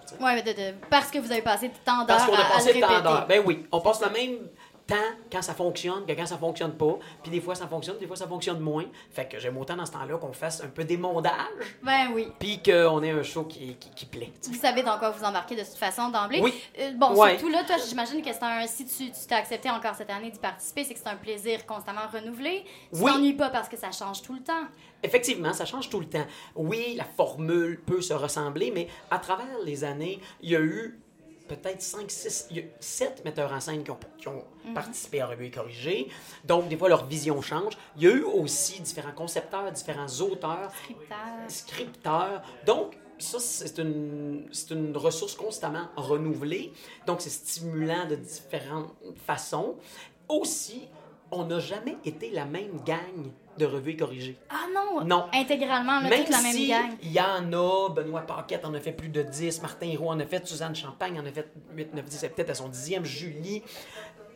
de- 0.43 0.75
parce 0.91 1.11
que 1.11 1.19
vous 1.19 1.31
avez 1.33 1.43
passé 1.43 1.71
tant 1.85 1.99
d'heures 1.99 2.07
Parce 2.09 2.27
qu'on 2.27 2.35
à, 2.35 2.41
a 2.41 2.47
à 2.47 2.51
passé 2.55 2.69
le 2.71 2.75
le 2.77 2.81
temps 2.81 2.89
répéter. 2.89 3.09
d'heure. 3.09 3.27
Ben 3.27 3.43
oui, 3.47 3.67
on 3.73 3.81
passe 3.81 4.01
le 4.03 4.11
même 4.11 4.39
temps 4.87 4.95
quand 5.31 5.43
ça 5.43 5.55
fonctionne 5.55 6.07
que 6.07 6.13
quand 6.13 6.27
ça 6.27 6.39
fonctionne 6.39 6.73
pas. 6.77 6.99
Puis 7.23 7.31
des 7.31 7.41
fois 7.41 7.55
ça 7.55 7.67
fonctionne, 7.67 7.99
des 7.99 8.07
fois 8.07 8.17
ça 8.17 8.27
fonctionne 8.27 8.61
moins. 8.61 8.85
Fait 9.11 9.27
que 9.29 9.39
j'aime 9.39 9.57
autant 9.59 9.77
dans 9.77 9.87
ce 9.87 9.93
temps-là 9.93 10.17
qu'on 10.19 10.33
fasse 10.33 10.63
un 10.63 10.69
peu 10.69 10.85
d'émondage, 10.85 11.33
Ben 11.83 12.09
oui. 12.15 12.29
puis 12.39 12.63
qu'on 12.63 13.03
ait 13.03 13.11
un 13.11 13.23
show 13.23 13.45
qui, 13.45 13.77
qui, 13.77 13.91
qui 13.91 14.07
plaît. 14.07 14.33
Vous 14.49 14.55
savez 14.55 14.83
dans 14.83 14.99
quoi 14.99 15.11
vous 15.11 15.25
embarquez 15.25 15.57
de 15.57 15.63
toute 15.63 15.75
façon 15.75 16.09
d'emblée. 16.11 16.41
Oui. 16.41 16.55
Euh, 16.79 16.93
bon, 16.97 17.15
Ouais. 17.15 17.33
surtout 17.33 17.49
là, 17.49 17.65
toi, 17.65 17.77
j'imagine 17.89 18.23
que 18.23 18.33
c'est 18.33 18.43
un. 18.43 18.67
Si 18.67 18.85
tu 18.87 19.11
tu 19.11 19.27
t'es 19.29 19.35
accepté 19.35 19.69
encore 19.71 19.95
cette 19.95 20.11
année 20.11 20.31
d'y 20.31 20.39
participer, 20.39 20.85
c'est 20.85 20.95
que 20.95 21.01
c'est 21.01 21.09
un 21.09 21.17
plaisir 21.17 21.67
constamment 21.67 22.07
renouvelé. 22.13 22.65
Tu 22.95 23.01
Oui. 23.03 23.13
t'ennuies 23.13 23.33
pas 23.35 23.51
parce 23.51 23.69
que 23.69 23.77
ça 23.77 23.91
change 23.93 24.23
tout 24.23 24.35
le 24.35 24.41
temps. 24.43 24.65
Effectivement, 25.03 25.53
ça 25.53 25.65
change 25.65 25.89
tout 25.89 26.01
le 26.01 26.07
temps. 26.09 26.27
Oui, 26.55 26.95
la 26.97 27.05
formule 27.05 27.81
peut 27.87 28.01
se 28.01 28.15
ressembler, 28.15 28.71
mais 28.75 28.89
à 29.11 29.19
travers 29.19 29.47
les 29.65 29.85
années, 29.85 30.21
il 30.41 30.51
y 30.51 30.57
a 30.57 30.61
eu 30.61 30.99
peut-être 31.49 31.81
5, 31.83 32.11
6, 32.11 32.49
7 32.81 33.25
metteurs 33.25 33.53
en 33.53 33.61
scène 33.61 33.83
qui 33.85 33.91
ont, 33.91 33.99
qui 34.19 34.29
ont 34.29 34.45
participé 34.75 35.21
à 35.21 35.27
Revue 35.27 35.47
et 35.47 35.51
Corrigé. 35.51 36.09
Donc, 36.45 36.69
des 36.69 36.77
fois, 36.77 36.89
leur 36.89 37.07
vision 37.07 37.41
change. 37.41 37.75
Il 37.97 38.03
y 38.03 38.07
a 38.07 38.11
eu 38.11 38.23
aussi 38.23 38.81
différents 38.81 39.13
concepteurs, 39.13 39.71
différents 39.73 40.09
auteurs, 40.21 40.71
Scripteur. 40.83 41.19
scripteurs. 41.49 42.43
Donc, 42.67 42.97
ça, 43.19 43.39
c'est 43.41 43.79
une, 43.79 44.47
c'est 44.53 44.71
une 44.71 44.97
ressource 44.97 45.35
constamment 45.35 45.89
renouvelée. 45.97 46.73
Donc, 47.07 47.21
c'est 47.21 47.31
stimulant 47.31 48.07
de 48.07 48.17
différentes 48.17 48.95
façons. 49.27 49.77
Aussi, 50.29 50.89
on 51.31 51.45
n'a 51.45 51.61
jamais 51.61 51.97
été 52.05 52.31
la 52.31 52.45
même 52.45 52.81
gang 52.85 53.31
de 53.59 53.67
revue 53.67 53.93
et 53.93 53.97
corrigée. 53.97 54.37
Ah 54.51 54.67
non! 54.75 55.05
Non. 55.05 55.27
Intégralement, 55.33 56.01
on 56.03 56.07
a 56.07 56.09
Même 56.11 56.21
toute 56.25 56.31
la 56.31 56.41
même 56.43 56.53
si 56.53 56.69
gang. 56.69 56.91
il 57.03 57.13
y 57.13 57.21
en 57.21 57.53
a, 57.53 57.89
Benoît 57.91 58.23
Paquette 58.23 58.65
en 58.65 58.75
a 58.75 58.81
fait 58.81 58.93
plus 58.93 59.09
de 59.09 59.23
10, 59.23 59.63
Martin 59.63 59.93
Roux 59.99 60.09
en 60.09 60.21
a 60.21 60.27
fait, 60.27 60.47
Suzanne 60.47 60.75
Champagne 60.75 61.19
en 61.21 61.27
a 61.27 61.31
fait 61.33 61.51
8, 61.75 61.95
9, 61.95 62.05
10, 62.05 62.17
c'est 62.19 62.29
peut-être 62.31 62.51
à 62.51 62.55
son 62.55 62.69
dixième, 62.69 63.05
Julie. 63.05 63.63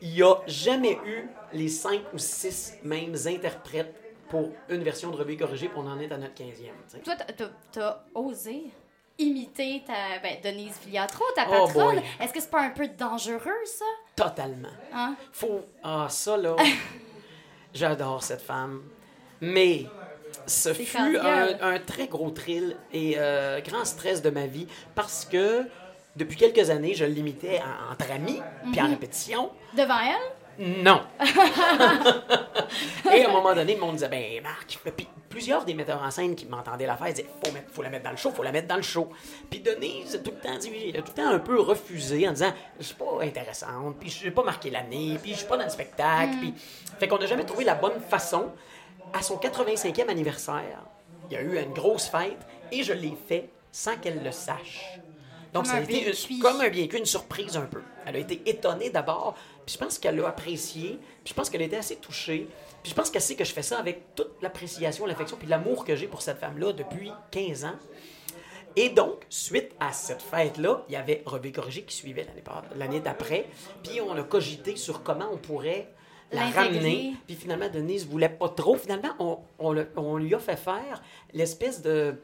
Il 0.02 0.10
n'y 0.12 0.22
a 0.22 0.34
jamais 0.46 0.98
eu 1.04 1.28
les 1.52 1.68
5 1.68 2.00
ou 2.14 2.18
6 2.18 2.78
mêmes 2.84 3.14
interprètes 3.26 3.94
pour 4.30 4.50
une 4.68 4.82
version 4.82 5.10
de 5.10 5.16
revue 5.16 5.36
corrigée, 5.36 5.68
puis 5.68 5.78
on 5.78 5.86
en 5.86 5.98
est 6.00 6.10
à 6.12 6.16
notre 6.16 6.34
15e. 6.34 6.54
tu 6.88 6.96
sais. 6.96 6.98
Toi, 7.00 7.14
t'as- 7.72 8.04
osé 8.14 8.62
imiter 9.18 9.82
ta 9.86 10.18
ben, 10.22 10.38
Denise 10.42 10.72
Filiatro, 10.78 11.22
ta 11.36 11.44
Oh 11.50 11.66
patronne? 11.66 12.00
Est-ce 12.18 12.32
que 12.32 12.40
c'est 12.40 12.50
pas 12.50 12.62
un 12.62 12.70
peu 12.70 12.88
dangereux, 12.88 13.50
ça? 13.66 13.84
Totalement. 14.16 14.68
Hein? 14.94 15.14
Faut. 15.32 15.60
Ah, 15.82 16.06
ça, 16.08 16.38
là. 16.38 16.56
J'adore 17.74 18.22
cette 18.22 18.40
femme. 18.40 18.82
Mais 19.40 19.87
ce 20.47 20.73
fut 20.73 20.97
un, 21.18 21.49
un 21.61 21.78
très 21.78 22.06
gros 22.06 22.30
thrill 22.30 22.76
et 22.92 23.14
euh, 23.18 23.61
grand 23.61 23.85
stress 23.85 24.20
de 24.23 24.30
ma 24.30 24.47
vie 24.47 24.66
parce 24.94 25.25
que 25.25 25.62
depuis 26.16 26.37
quelques 26.37 26.70
années, 26.70 26.94
je 26.94 27.04
l'imitais 27.04 27.61
en- 27.61 27.92
entre 27.92 28.11
amis, 28.11 28.40
puis 28.73 28.80
en 28.80 28.85
Mhm. 28.85 28.90
répétition. 28.90 29.50
Devant 29.76 29.99
elle? 30.00 30.75
Non. 30.85 31.00
et 33.14 33.25
à 33.25 33.28
un 33.28 33.32
moment 33.32 33.54
donné, 33.54 33.75
le 33.75 33.80
monde 33.80 33.94
disait, 33.94 34.09
ben 34.09 34.42
Marc, 34.42 34.78
puis 34.97 35.06
plusieurs 35.28 35.64
des 35.64 35.73
metteurs 35.75 36.02
en 36.02 36.11
scène 36.11 36.35
qui 36.35 36.44
m'entendaient 36.47 36.87
la 36.87 36.97
faire 36.97 37.09
disaient, 37.09 37.26
faut, 37.44 37.52
mettre- 37.52 37.70
faut 37.73 37.82
la 37.82 37.88
mettre 37.88 38.04
dans 38.04 38.11
le 38.11 38.16
show, 38.16 38.30
faut 38.30 38.42
la 38.42 38.52
mettre 38.52 38.68
dans 38.68 38.76
le 38.76 38.82
show. 38.82 39.09
Puis 39.49 39.61
Denise 39.61 40.16
a 40.16 40.18
tout 40.18 40.32
le 40.32 40.38
temps 40.49 40.59
dit, 40.59 40.68
tout 40.92 41.02
le 41.06 41.23
temps 41.23 41.28
un 41.30 41.38
peu 41.38 41.59
refusé 41.61 42.28
en 42.28 42.32
disant, 42.32 42.52
je 42.78 42.85
suis 42.85 42.94
pas 42.94 43.23
intéressante, 43.23 43.97
puis 43.99 44.11
je 44.11 44.25
n'ai 44.25 44.30
pas 44.32 44.42
marqué 44.42 44.70
l'année, 44.70 45.16
puis 45.23 45.32
je 45.32 45.38
suis 45.38 45.47
pas 45.47 45.56
dans 45.56 45.64
le 45.64 45.70
spectacle, 45.70 46.32
puis 46.40 46.52
fait 46.99 47.09
qu'on 47.09 47.18
n'a 47.18 47.26
jamais 47.26 47.44
trouvé 47.44 47.64
la 47.64 47.75
bonne 47.76 48.00
façon. 48.00 48.50
À 49.12 49.22
son 49.22 49.36
85e 49.36 50.08
anniversaire, 50.08 50.82
il 51.30 51.34
y 51.34 51.36
a 51.36 51.42
eu 51.42 51.58
une 51.58 51.72
grosse 51.72 52.06
fête 52.06 52.38
et 52.72 52.82
je 52.82 52.92
l'ai 52.92 53.16
fait 53.28 53.48
sans 53.72 53.96
qu'elle 53.96 54.22
le 54.22 54.32
sache. 54.32 54.98
Donc, 55.52 55.64
Comme 55.64 55.72
ça 55.72 55.78
a 55.78 55.80
été 55.80 56.06
une- 56.32 56.38
comme 56.40 56.60
un 56.60 56.68
bien 56.68 56.86
une 56.92 57.04
surprise 57.06 57.56
un 57.56 57.66
peu. 57.66 57.82
Elle 58.06 58.16
a 58.16 58.18
été 58.20 58.40
étonnée 58.48 58.90
d'abord, 58.90 59.34
puis 59.66 59.74
je 59.74 59.78
pense 59.84 59.98
qu'elle 59.98 60.14
l'a 60.16 60.28
apprécié, 60.28 61.00
puis 61.24 61.30
je 61.30 61.34
pense 61.34 61.50
qu'elle 61.50 61.62
a 61.62 61.64
été 61.64 61.76
assez 61.76 61.96
touchée, 61.96 62.46
puis 62.84 62.90
je 62.90 62.94
pense 62.94 63.10
qu'elle 63.10 63.22
sait 63.22 63.34
que 63.34 63.44
je 63.44 63.52
fais 63.52 63.62
ça 63.62 63.78
avec 63.80 64.14
toute 64.14 64.40
l'appréciation, 64.42 65.06
l'affection, 65.06 65.36
puis 65.36 65.48
l'amour 65.48 65.84
que 65.84 65.96
j'ai 65.96 66.06
pour 66.06 66.22
cette 66.22 66.38
femme-là 66.38 66.72
depuis 66.72 67.10
15 67.32 67.64
ans. 67.64 67.74
Et 68.76 68.90
donc, 68.90 69.24
suite 69.28 69.72
à 69.80 69.92
cette 69.92 70.22
fête-là, 70.22 70.84
il 70.88 70.92
y 70.92 70.96
avait 70.96 71.22
Revue 71.26 71.50
Corrigée 71.50 71.82
qui 71.82 71.96
suivait 71.96 72.28
l'année 72.76 73.00
d'après, 73.00 73.46
puis 73.82 74.00
on 74.00 74.12
a 74.16 74.22
cogité 74.22 74.76
sur 74.76 75.02
comment 75.02 75.28
on 75.32 75.36
pourrait 75.36 75.88
la 76.32 76.46
ramener. 76.50 77.14
Puis 77.26 77.37
finalement, 77.37 77.68
Denise 77.68 78.06
voulait 78.06 78.28
pas 78.28 78.49
trop. 78.49 78.76
Finalement, 78.76 79.10
on, 79.18 79.38
on 79.58 79.72
le- 79.72 79.90
on 79.96 80.16
lui 80.16 80.34
a 80.34 80.38
fait 80.38 80.56
faire 80.56 81.02
l'espèce 81.32 81.82
de, 81.82 82.14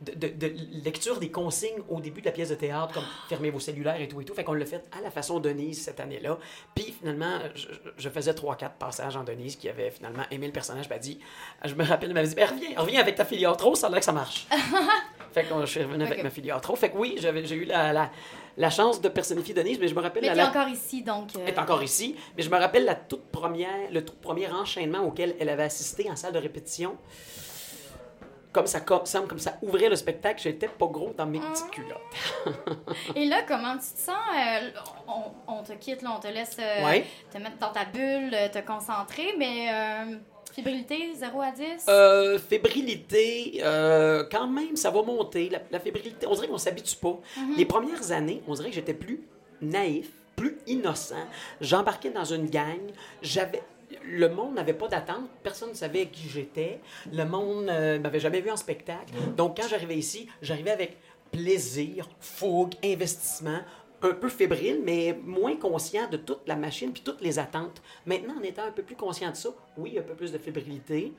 de, 0.00 0.12
de- 0.12 0.28
de 0.28 0.52
lecture 0.84 1.18
des 1.18 1.30
consignes 1.30 1.80
au 1.88 2.00
début 2.00 2.20
de 2.20 2.26
la 2.26 2.32
pièce 2.32 2.50
de 2.50 2.54
théâtre, 2.54 2.94
comme 2.94 3.04
fermez 3.28 3.50
vos 3.50 3.60
cellulaires 3.60 4.00
et 4.00 4.08
tout 4.08 4.20
et 4.20 4.24
tout. 4.24 4.34
Fait 4.34 4.44
qu'on 4.44 4.52
l'a 4.54 4.66
fait 4.66 4.84
à 4.96 5.00
la 5.00 5.10
façon 5.10 5.40
Denise 5.40 5.82
cette 5.82 6.00
année-là. 6.00 6.38
Puis 6.74 6.94
finalement, 6.98 7.38
je, 7.54 7.66
je 7.96 8.08
faisais 8.08 8.34
trois, 8.34 8.56
quatre 8.56 8.74
passages 8.76 9.16
en 9.16 9.24
Denise 9.24 9.56
qui 9.56 9.68
avait 9.68 9.90
finalement 9.90 10.24
aimé 10.30 10.46
le 10.46 10.52
personnage. 10.52 10.86
Elle 10.90 10.98
dit, 11.00 11.18
je 11.64 11.74
me 11.74 11.84
rappelle, 11.84 12.10
elle 12.10 12.14
m'avait 12.14 12.28
dit, 12.28 12.34
Ben, 12.34 12.48
reviens, 12.48 12.70
reviens 12.80 13.00
avec 13.00 13.14
ta 13.16 13.24
filière 13.24 13.56
trop, 13.56 13.74
ça 13.74 13.86
a 13.86 13.90
l'air 13.90 13.98
que 14.00 14.04
ça 14.04 14.12
marche. 14.12 14.46
fait 15.42 15.44
que 15.44 15.60
je 15.60 15.66
suis 15.66 15.82
revenu 15.82 16.04
avec 16.04 16.22
ma 16.22 16.30
filière 16.30 16.60
trop. 16.62 16.76
Fait 16.76 16.90
que 16.90 16.96
oui, 16.96 17.16
j'avais- 17.18 17.44
j'ai 17.44 17.56
eu 17.56 17.64
la, 17.66 17.92
la, 17.92 18.10
la 18.56 18.70
chance 18.70 19.00
de 19.02 19.08
personnifier 19.10 19.52
Denise, 19.52 19.78
mais 19.78 19.88
je 19.88 19.94
me 19.94 20.00
rappelle 20.00 20.22
Mais 20.22 20.28
la- 20.28 20.34
t'es 20.34 20.40
la- 20.40 20.48
encore 20.48 20.68
ici, 20.68 21.02
donc. 21.02 21.36
euh, 21.36 21.40
elle 21.46 21.52
est 21.54 21.58
encore 21.58 21.82
ici, 21.82 22.16
mais 22.36 22.42
je 22.42 22.48
me 22.48 22.56
rappelle 22.56 22.86
la 22.86 22.94
toute 22.94 23.26
première, 23.30 23.90
le 23.90 24.02
tout 24.04 24.14
premier 24.14 24.50
enchaînement 24.50 25.00
auquel 25.00 25.36
elle 25.38 25.50
avait 25.50 25.64
assisté 25.64 26.10
en 26.10 26.16
salle 26.16 26.32
de 26.32 26.38
répétition. 26.38 26.96
Comme 28.52 28.66
ça 28.66 28.80
co- 28.80 29.04
semble 29.04 29.28
comme 29.28 29.38
ça 29.38 29.58
ouvrait 29.60 29.90
le 29.90 29.96
spectacle, 29.96 30.40
j'étais 30.42 30.68
pas 30.68 30.86
gros 30.86 31.12
dans 31.14 31.26
mes 31.26 31.38
petites 31.40 31.70
culottes. 31.70 32.00
Et 33.14 33.26
là, 33.26 33.42
comment 33.46 33.74
tu 33.74 33.80
te 33.92 33.98
sens? 33.98 34.16
Euh, 34.34 34.70
on, 35.06 35.52
on 35.58 35.62
te 35.62 35.72
quitte, 35.74 36.00
là, 36.00 36.14
on 36.16 36.20
te 36.20 36.28
laisse 36.28 36.56
euh, 36.58 36.82
Ouais. 36.86 37.04
te 37.30 37.36
mettre 37.36 37.58
dans 37.58 37.68
ta 37.70 37.84
bulle, 37.84 38.32
euh, 38.32 38.48
te 38.48 38.60
concentrer, 38.66 39.34
mais 39.38 39.68
euh, 39.70 40.16
fébrilité, 40.56 41.12
0 41.14 41.40
à 41.40 41.50
10? 41.52 41.64
Euh, 41.88 42.38
fébrilité, 42.38 43.60
euh, 43.62 44.24
quand 44.30 44.48
même, 44.48 44.76
ça 44.76 44.90
va 44.90 45.02
monter. 45.02 45.48
La, 45.50 45.60
la 45.70 45.80
fébrilité, 45.80 46.26
on 46.26 46.34
dirait 46.34 46.48
qu'on 46.48 46.58
s'habitue 46.58 46.96
pas. 46.96 47.18
Les 47.56 47.64
premières 47.66 48.10
années, 48.12 48.42
on 48.48 48.54
dirait 48.54 48.70
que 48.70 48.74
j'étais 48.74 48.94
plus 48.94 49.22
naïf, 49.60 50.10
plus 50.34 50.58
innocent. 50.66 51.14
J'embarquais 51.60 52.10
dans 52.10 52.24
une 52.24 52.48
gang. 52.48 52.80
J'avais. 53.22 53.62
Le 54.04 54.28
monde 54.28 54.54
n'avait 54.54 54.72
pas 54.74 54.88
d'attente, 54.88 55.28
personne 55.44 55.70
ne 55.70 55.74
savait 55.74 56.06
qui 56.06 56.28
j'étais. 56.28 56.80
Le 57.12 57.24
monde 57.24 57.66
ne 57.66 57.98
m'avait 57.98 58.18
jamais 58.18 58.40
vu 58.40 58.50
en 58.50 58.56
spectacle. 58.56 59.12
Donc, 59.36 59.56
quand 59.56 59.68
j'arrivais 59.68 59.96
ici, 59.96 60.28
j'arrivais 60.42 60.72
avec 60.72 60.96
plaisir, 61.30 62.08
fougue, 62.18 62.74
investissement, 62.84 63.60
un 64.02 64.12
peu 64.12 64.28
fébrile, 64.28 64.80
mais 64.84 65.18
moins 65.24 65.56
conscient 65.56 66.08
de 66.08 66.16
toute 66.18 66.46
la 66.46 66.54
machine 66.56 66.92
puis 66.92 67.02
toutes 67.02 67.20
les 67.22 67.38
attentes. 67.38 67.80
Maintenant, 68.04 68.34
en 68.38 68.42
étant 68.42 68.62
un 68.64 68.70
peu 68.70 68.82
plus 68.82 68.96
conscient 68.96 69.30
de 69.30 69.36
ça, 69.36 69.48
oui, 69.78 69.98
un 69.98 70.02
peu 70.02 70.14
plus 70.14 70.32
de 70.32 70.38
fébrilité. 70.38 71.12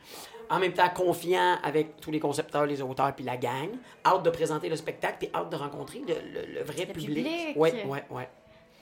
En 0.49 0.59
même 0.59 0.73
temps, 0.73 0.87
confiant 0.89 1.57
avec 1.63 1.99
tous 1.99 2.11
les 2.11 2.19
concepteurs, 2.19 2.65
les 2.65 2.81
auteurs 2.81 3.13
puis 3.15 3.25
la 3.25 3.35
gang. 3.37 3.69
Hâte 4.05 4.23
de 4.23 4.29
présenter 4.29 4.69
le 4.69 4.75
spectacle 4.75 5.17
puis 5.19 5.29
hâte 5.33 5.49
de 5.49 5.55
rencontrer 5.55 6.01
le, 6.07 6.13
le- 6.13 6.53
le 6.59 6.63
vrai 6.63 6.85
Le 6.85 6.93
public. 6.93 7.27
Oui, 7.55 7.69
oui, 7.85 7.97
oui. 8.11 8.23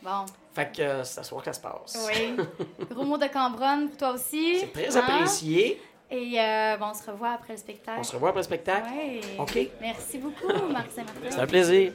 Bon, 0.04 0.26
Fait 0.54 0.72
que 0.76 0.82
euh, 0.84 1.04
c'est 1.04 1.22
à 1.22 1.24
que 1.24 1.46
ça 1.46 1.54
se 1.54 1.60
passe. 1.60 2.08
oui. 2.14 2.36
Gros 2.92 3.04
mot 3.04 3.18
de 3.18 3.26
Cambronne 3.26 3.88
pour 3.90 3.98
toi 3.98 4.12
aussi. 4.14 4.60
C'est 4.60 4.72
très 4.72 4.96
hein? 4.96 5.02
apprécié. 5.08 5.82
Et 6.12 6.40
euh, 6.40 6.78
bon, 6.78 6.88
on 6.92 6.94
se 6.94 7.10
revoit 7.10 7.32
après 7.32 7.54
le 7.54 7.58
spectacle. 7.60 7.98
On 8.00 8.04
se 8.04 8.14
revoit 8.14 8.30
après 8.30 8.40
le 8.42 8.46
spectacle? 8.46 8.88
Ouais. 8.96 9.22
OK. 9.40 9.58
Merci 9.82 10.18
beaucoup, 10.20 10.48
Marc 10.72 10.92
Saint-Martin. 10.92 11.20
C'est 11.30 11.40
un 11.40 11.48
plaisir. 11.48 11.92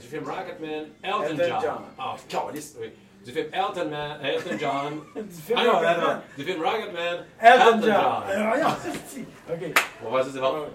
du 0.00 0.06
film 0.06 0.24
Rocketman, 0.24 0.86
Elton, 1.02 1.22
Elton 1.24 1.36
John. 1.48 1.60
John. 1.62 1.82
Ah, 1.98 2.14
câlisse, 2.28 2.76
oui. 2.80 2.88
Du 3.24 3.32
film 3.32 3.46
Elton, 3.52 3.90
Man, 3.90 4.18
Elton 4.24 4.56
John. 4.58 5.00
Du 5.16 5.40
film 5.42 5.58
Ah 5.60 5.64
non, 5.64 5.72
non, 5.72 5.78
Rocketman. 5.80 6.14
non. 6.14 6.20
Du 6.38 6.44
film 6.44 6.62
Rocketman, 6.62 7.18
Elton 7.40 7.80
John. 7.82 7.90
Alors, 7.90 8.54
regarde, 8.54 8.78
c'est- 9.06 9.20
OK. 9.52 9.80
On 10.00 10.04
va 10.04 10.10
voir 10.10 10.24
ça, 10.24 10.30
c'est 10.32 10.40
bon. 10.40 10.66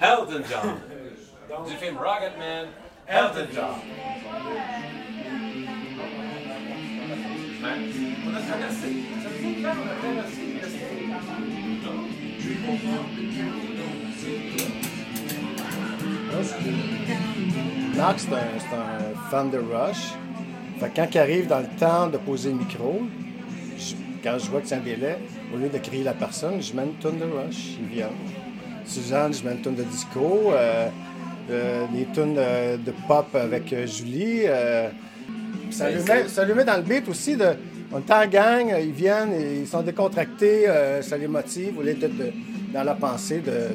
Elton 0.00 0.42
John. 0.50 1.64
Du 1.66 1.76
film 1.76 1.96
Rocketman, 1.96 2.66
Elton 3.06 3.46
John. 3.54 3.74
On 8.24 8.34
a 8.34 8.40
traversé. 8.40 8.88
Ça 9.22 9.28
veut 9.28 9.38
dire 9.38 9.62
quand 9.62 9.78
on 9.80 9.86
a 9.88 9.94
traversé 9.94 10.42
Marc, 17.96 18.20
c'est 18.20 18.32
un, 18.34 19.30
fan 19.30 19.50
de 19.50 19.58
Rush. 19.58 20.14
Fait 20.80 20.88
que 20.90 20.96
quand 20.96 21.08
il 21.14 21.18
arrive 21.18 21.46
dans 21.46 21.60
le 21.60 21.66
temps 21.78 22.06
de 22.08 22.16
poser 22.18 22.50
le 22.50 22.56
micro, 22.56 23.02
je- 23.78 23.94
quand 24.22 24.38
je 24.38 24.50
vois 24.50 24.60
que 24.60 24.68
c'est 24.68 24.74
un 24.76 24.80
délai, 24.80 25.18
au 25.54 25.58
lieu 25.58 25.68
de 25.68 25.78
crier 25.78 26.02
la 26.04 26.14
personne, 26.14 26.60
je 26.60 26.72
mets 26.74 26.82
une 26.84 26.94
tonne 26.94 27.18
de 27.18 27.24
Rush. 27.24 27.76
Il 27.80 27.96
vient. 27.96 28.10
Suzanne, 28.84 29.32
je 29.32 29.44
mets 29.44 29.52
une 29.52 29.60
tonne 29.62 29.76
de 29.76 29.84
disco. 29.84 30.50
euh, 30.52 30.88
euh, 31.50 31.86
des 31.92 32.04
tonnes 32.06 32.34
de, 32.34 32.76
de 32.76 32.92
pop 33.08 33.34
avec 33.34 33.72
euh, 33.72 33.84
Julie. 33.86 34.42
euh, 34.46 34.88
ça, 35.70 35.90
lui 35.90 35.98
met, 36.08 36.28
ça 36.28 36.44
lui 36.44 36.54
met 36.54 36.64
dans 36.64 36.76
le 36.76 36.82
beat 36.82 37.08
aussi 37.08 37.36
de. 37.36 37.46
On 37.92 37.98
est 37.98 38.10
en 38.10 38.26
gang, 38.26 38.74
ils 38.80 38.92
viennent, 38.92 39.32
et 39.34 39.60
ils 39.60 39.68
sont 39.68 39.82
décontractés, 39.82 40.68
euh, 40.68 41.02
ça 41.02 41.16
les 41.18 41.28
motive, 41.28 41.78
au 41.78 41.82
lieu 41.82 41.94
d'être 41.94 42.16
de- 42.16 42.32
dans 42.72 42.84
la 42.84 42.94
pensée 42.94 43.40
de, 43.40 43.68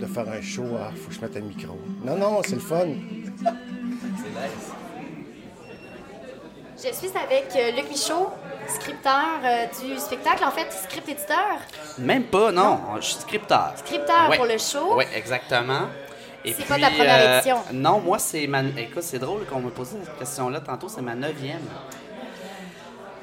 de 0.00 0.06
faire 0.06 0.28
un 0.28 0.40
show, 0.40 0.64
ah, 0.80 0.90
faut 0.94 1.08
que 1.08 1.14
je 1.14 1.20
mette 1.20 1.36
un 1.36 1.40
micro. 1.40 1.76
Non, 2.04 2.16
non, 2.16 2.40
c'est 2.44 2.54
le 2.54 2.60
fun. 2.60 2.86
Je 6.76 6.92
suis 6.94 7.08
avec 7.16 7.46
euh, 7.56 7.70
Luc 7.76 7.88
Michaud, 7.88 8.28
scripteur 8.68 9.40
euh, 9.44 9.66
du 9.84 9.98
spectacle, 9.98 10.44
en 10.44 10.50
fait, 10.50 10.66
script 10.72 11.08
éditeur, 11.08 11.58
Même 11.98 12.24
pas, 12.24 12.50
non. 12.50 12.78
Je 12.96 13.02
suis 13.06 13.14
scripteur. 13.20 13.72
scripteur 13.76 14.28
Ouais. 14.30 14.36
pour 14.36 14.46
le 14.46 14.58
show. 14.58 14.96
Oui, 14.96 15.04
exactement. 15.14 15.82
Et 16.44 16.52
C'est 16.52 16.66
pas 16.66 16.78
ta 16.78 16.90
première 16.90 17.36
édition. 17.36 17.58
Non, 17.72 18.00
moi, 18.00 18.18
c'est 18.18 18.48
ma. 18.48 18.62
Écoute, 18.64 19.02
c'est 19.04 19.20
drôle 19.20 19.44
qu'on 19.46 19.60
me 19.60 19.70
pose 19.70 19.90
cette 19.90 20.18
question-là 20.18 20.58
tantôt. 20.60 20.88
C'est 20.88 21.02
ma 21.02 21.14
neuvième. 21.14 21.60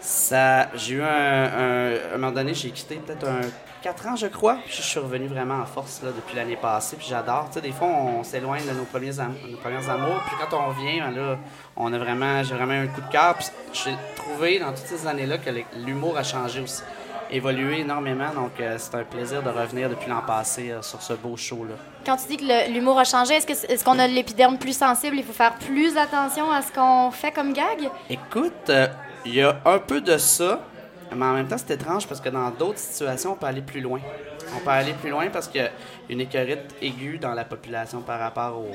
Ça, 0.01 0.68
j'ai 0.75 0.96
eu 0.96 1.01
un, 1.01 1.06
un, 1.08 1.91
à 1.94 2.15
un 2.15 2.18
moment 2.18 2.32
donné, 2.32 2.53
j'ai 2.53 2.72
quitté 2.72 2.96
peut-être 2.96 3.27
un 3.27 3.41
4 3.82 4.08
ans, 4.08 4.15
je 4.15 4.27
crois. 4.27 4.58
Puis 4.65 4.75
je 4.77 4.82
suis 4.82 5.00
revenu 5.00 5.27
vraiment 5.27 5.56
en 5.62 5.65
force 5.65 6.01
là, 6.03 6.10
depuis 6.15 6.36
l'année 6.36 6.58
passée. 6.58 6.96
Puis 6.98 7.08
j'adore. 7.10 7.46
Tu 7.48 7.56
sais, 7.56 7.62
des 7.62 7.72
fois, 7.72 7.88
on 7.88 8.24
s'éloigne 8.24 8.65
de 8.65 8.72
nos 8.72 8.84
premiers, 8.86 9.20
am- 9.20 9.36
nos 9.50 9.58
premiers 9.58 9.89
amours. 9.89 10.22
Puis 10.27 10.36
quand 10.39 10.58
on 10.58 10.68
revient, 10.70 11.00
ben 11.00 11.12
là, 11.12 11.38
on 11.77 11.91
a 11.94 11.98
vraiment, 11.98 12.44
j'ai 12.44 12.56
vraiment 12.56 12.74
eu 12.74 12.86
un 12.86 12.88
coup 12.88 13.01
de 13.01 13.12
cœur. 13.12 13.36
Puis 13.36 13.48
j'ai 13.74 13.96
trouvé 14.15 14.60
dans 14.60 14.70
toutes 14.70 14.86
ces 14.88 15.08
années-là 15.08 15.38
que 15.38 15.50
l'humour 15.86 16.18
a 16.18 16.24
changé 16.24 16.60
aussi, 16.62 16.82
évolué 17.32 17.79
énormément. 17.82 18.34
Donc 18.36 18.51
euh, 18.60 18.75
c'est 18.77 18.96
un 18.96 19.03
plaisir 19.03 19.41
de 19.44 19.50
revenir 19.50 19.89
depuis 19.89 20.10
l'an 20.10 20.22
passé 20.27 20.72
euh, 20.72 20.82
sur 20.82 21.01
ce 21.01 21.13
beau 21.13 21.38
show-là. 21.38 21.75
Quand 22.06 22.18
tu 22.18 22.27
dis 22.27 22.38
que 22.38 22.72
l'humour 22.74 23.00
a 23.00 23.03
changé, 23.06 23.36
est-ce 23.36 23.48
que 23.48 23.53
c'est- 23.53 23.72
est-ce 23.72 23.86
qu'on 23.86 24.00
a 24.00 24.08
l'épiderme 24.08 24.58
plus 24.58 24.75
sensible? 24.77 25.15
Il 25.18 25.24
faut 25.24 25.32
faire 25.34 25.56
plus 25.56 25.96
attention 25.98 26.51
à 26.51 26.62
ce 26.62 26.72
qu'on 26.72 27.12
fait 27.12 27.32
comme 27.32 27.53
gag? 27.53 27.89
Écoute, 28.10 28.70
euh, 28.70 28.88
il 29.25 29.35
y 29.35 29.41
a 29.41 29.59
un 29.65 29.79
peu 29.79 30.01
de 30.01 30.17
ça. 30.17 30.61
Mais 31.15 31.25
en 31.25 31.33
même 31.33 31.47
temps, 31.47 31.57
c'est 31.57 31.73
étrange 31.73 32.07
parce 32.07 32.21
que 32.21 32.29
dans 32.29 32.51
d'autres 32.51 32.77
situations, 32.77 33.33
on 33.33 33.35
peut 33.35 33.47
aller 33.47 33.61
plus 33.61 33.81
loin. 33.81 33.99
On 34.55 34.59
peut 34.59 34.69
aller 34.69 34.93
plus 34.93 35.09
loin 35.09 35.27
parce 35.29 35.47
qu'il 35.47 35.61
y 35.61 35.63
a 35.63 35.71
une 36.09 36.21
écorite 36.21 36.75
aiguë 36.81 37.17
dans 37.17 37.33
la 37.33 37.45
population 37.45 38.01
par 38.01 38.19
rapport 38.19 38.59
au, 38.59 38.71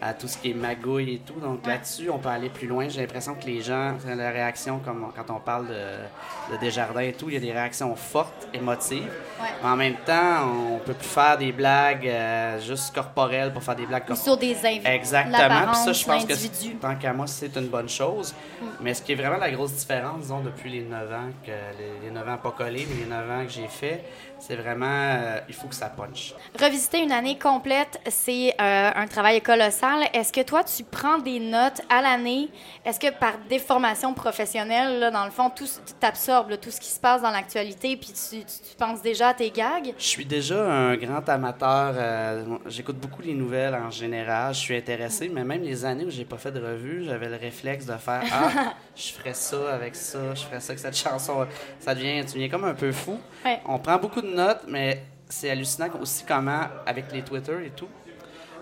à 0.00 0.14
tout 0.14 0.28
ce 0.28 0.38
qui 0.38 0.50
est 0.50 0.54
magouille 0.54 1.14
et 1.14 1.18
tout. 1.18 1.40
Donc 1.40 1.66
là-dessus, 1.66 2.10
on 2.10 2.18
peut 2.18 2.28
aller 2.28 2.48
plus 2.48 2.66
loin. 2.66 2.88
J'ai 2.88 3.00
l'impression 3.00 3.34
que 3.34 3.46
les 3.46 3.60
gens, 3.60 3.94
la 4.06 4.30
réaction, 4.30 4.80
comme 4.84 5.06
quand 5.14 5.34
on 5.34 5.40
parle 5.40 5.68
de, 5.68 6.54
de 6.54 6.60
Desjardins 6.60 7.00
et 7.00 7.12
tout, 7.12 7.28
il 7.28 7.34
y 7.34 7.36
a 7.36 7.40
des 7.40 7.52
réactions 7.52 7.94
fortes, 7.96 8.48
émotives. 8.52 9.10
Mais 9.40 9.68
en 9.68 9.76
même 9.76 9.96
temps, 10.06 10.48
on 10.74 10.78
peut 10.78 10.94
plus 10.94 11.08
faire 11.08 11.38
des 11.38 11.52
blagues 11.52 12.06
euh, 12.06 12.60
juste 12.60 12.94
corporelles 12.94 13.52
pour 13.52 13.62
faire 13.62 13.76
des 13.76 13.86
blagues 13.86 14.04
Ou 14.10 14.16
sur 14.16 14.36
des 14.36 14.54
invités. 14.64 14.88
Exactement. 14.88 15.66
Puis 15.72 15.76
ça, 15.76 15.92
je 15.92 16.04
pense 16.04 16.24
que 16.24 16.72
tant 16.80 16.94
qu'à 16.96 17.12
moi, 17.12 17.26
c'est 17.26 17.56
une 17.56 17.68
bonne 17.68 17.88
chose. 17.88 18.34
Mm. 18.60 18.66
Mais 18.80 18.94
ce 18.94 19.02
qui 19.02 19.12
est 19.12 19.16
vraiment 19.16 19.38
la 19.38 19.50
grosse 19.50 19.72
différence, 19.72 20.20
disons, 20.20 20.40
depuis 20.40 20.70
les 20.70 20.82
9 20.82 21.12
ans, 21.12 21.30
que 21.44 21.50
les, 21.50 22.06
les 22.06 22.10
9 22.10 22.28
ans 22.28 22.38
pas 22.42 22.50
collés, 22.50 22.86
mais 22.88 23.04
les 23.04 23.10
9 23.10 23.30
ans 23.30 23.44
que 23.44 23.52
j'ai 23.52 23.68
fait, 23.68 24.04
c'est 24.46 24.56
vraiment, 24.56 24.84
euh, 24.86 25.40
il 25.48 25.54
faut 25.54 25.68
que 25.68 25.74
ça 25.74 25.88
punch. 25.88 26.34
Revisiter 26.60 26.98
une 27.02 27.12
année 27.12 27.38
complète, 27.38 27.98
c'est 28.08 28.54
euh, 28.60 28.90
un 28.94 29.06
travail 29.06 29.40
colossal. 29.40 30.00
Est-ce 30.12 30.32
que 30.32 30.42
toi, 30.42 30.62
tu 30.64 30.84
prends 30.84 31.18
des 31.18 31.40
notes 31.40 31.80
à 31.88 32.02
l'année? 32.02 32.50
Est-ce 32.84 33.00
que 33.00 33.10
par 33.10 33.34
déformation 33.48 34.12
professionnelle, 34.12 34.98
là, 35.00 35.10
dans 35.10 35.24
le 35.24 35.30
fond, 35.30 35.50
tout, 35.50 35.64
tu 35.64 35.94
t'absorbes 35.98 36.58
tout 36.60 36.70
ce 36.70 36.80
qui 36.80 36.90
se 36.90 37.00
passe 37.00 37.22
dans 37.22 37.30
l'actualité, 37.30 37.96
puis 37.96 38.08
tu, 38.12 38.40
tu- 38.40 38.44
tu 38.44 38.76
penses 38.76 39.00
déjà 39.00 39.28
à 39.28 39.34
tes 39.34 39.50
gags? 39.50 39.94
Je 39.96 40.04
suis 40.04 40.26
déjà 40.26 40.62
un 40.70 40.96
grand 40.96 41.26
amateur. 41.28 41.94
euh, 41.96 42.44
J'écoute 42.66 42.96
beaucoup 42.98 43.22
les 43.22 43.34
nouvelles 43.34 43.74
en 43.74 43.90
général. 43.90 44.52
Je 44.54 44.58
suis 44.60 44.76
intéressé, 44.76 45.30
mais 45.32 45.44
même 45.44 45.62
les 45.62 45.84
années 45.84 46.04
où 46.04 46.10
j'ai 46.10 46.24
pas 46.26 46.38
fait 46.38 46.52
de 46.52 46.60
revue, 46.60 47.04
j'avais 47.04 47.28
le 47.28 47.36
réflexe 47.36 47.86
de 47.86 47.96
faire 47.96 48.22
Ah, 48.30 48.74
je 48.96 49.12
ferais 49.12 49.34
ça 49.34 49.72
avec 49.72 49.94
ça, 49.96 50.34
je 50.34 50.42
ferais 50.42 50.60
ça 50.60 50.72
avec 50.72 50.78
cette 50.80 50.96
chanson. 50.96 51.46
Ça 51.80 51.94
devient, 51.94 52.24
tu 52.26 52.34
deviens 52.34 52.48
comme 52.48 52.64
un 52.64 52.74
peu 52.74 52.92
fou. 52.92 53.18
Ouais. 53.44 53.60
On 53.66 53.78
prend 53.78 53.96
beaucoup 53.98 54.20
de 54.20 54.33
notes, 54.34 54.64
mais 54.68 55.04
c'est 55.28 55.50
hallucinant 55.50 55.88
aussi 56.00 56.24
comment, 56.26 56.62
avec 56.86 57.10
les 57.12 57.22
Twitter 57.22 57.66
et 57.66 57.70
tout, 57.70 57.88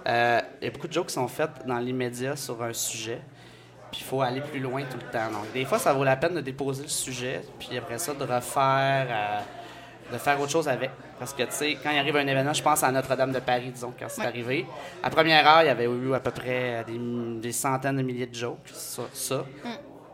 euh, 0.07 0.41
il 0.61 0.65
y 0.65 0.69
a 0.69 0.71
beaucoup 0.71 0.89
de 0.89 0.93
jokes 0.93 1.09
qui 1.09 1.15
sont 1.15 1.29
faites 1.29 1.67
dans 1.67 1.79
l'immédiat 1.79 2.37
sur 2.37 2.63
un 2.63 2.73
sujet. 2.73 3.21
Puis 3.91 4.01
il 4.01 4.05
faut 4.05 4.23
aller 4.23 4.41
plus 4.41 4.59
loin 4.59 4.83
tout 4.85 4.97
le 4.97 5.11
temps. 5.13 5.31
Donc, 5.31 5.53
des 5.53 5.65
fois, 5.65 5.79
ça 5.79 5.93
vaut 5.93 6.05
la 6.05 6.17
peine 6.17 6.35
de 6.35 6.41
déposer 6.41 6.85
le 6.85 6.89
sujet, 6.89 7.43
puis 7.59 7.77
après 7.77 7.99
ça, 7.99 8.15
de 8.15 8.25
refaire, 8.25 9.07
euh, 9.11 9.41
de 10.13 10.19
faire 10.19 10.41
autre 10.41 10.51
chose 10.51 10.67
avec. 10.67 10.91
Parce 11.19 11.35
que, 11.35 11.43
tu 11.43 11.53
sais, 11.53 11.79
quand 11.83 11.91
il 11.91 11.99
arrive 11.99 12.17
un 12.17 12.27
événement, 12.27 12.55
je 12.55 12.63
pense 12.63 12.83
à 12.83 12.91
Notre-Dame 12.91 13.33
de 13.33 13.39
Paris, 13.39 13.71
disons, 13.71 13.93
quand 13.97 14.07
c'est 14.09 14.25
arrivé. 14.25 14.67
À 15.03 15.11
première 15.11 15.47
heure, 15.47 15.63
il 15.63 15.67
y 15.67 15.69
avait 15.69 15.85
eu 15.85 16.15
à 16.15 16.21
peu 16.21 16.31
près 16.31 16.85
des, 16.87 16.99
des 17.41 17.53
centaines 17.53 17.99
de 17.99 18.03
milliers 18.03 18.27
de 18.27 18.35
jokes 18.35 18.69
sur 18.73 19.09
ça. 19.13 19.45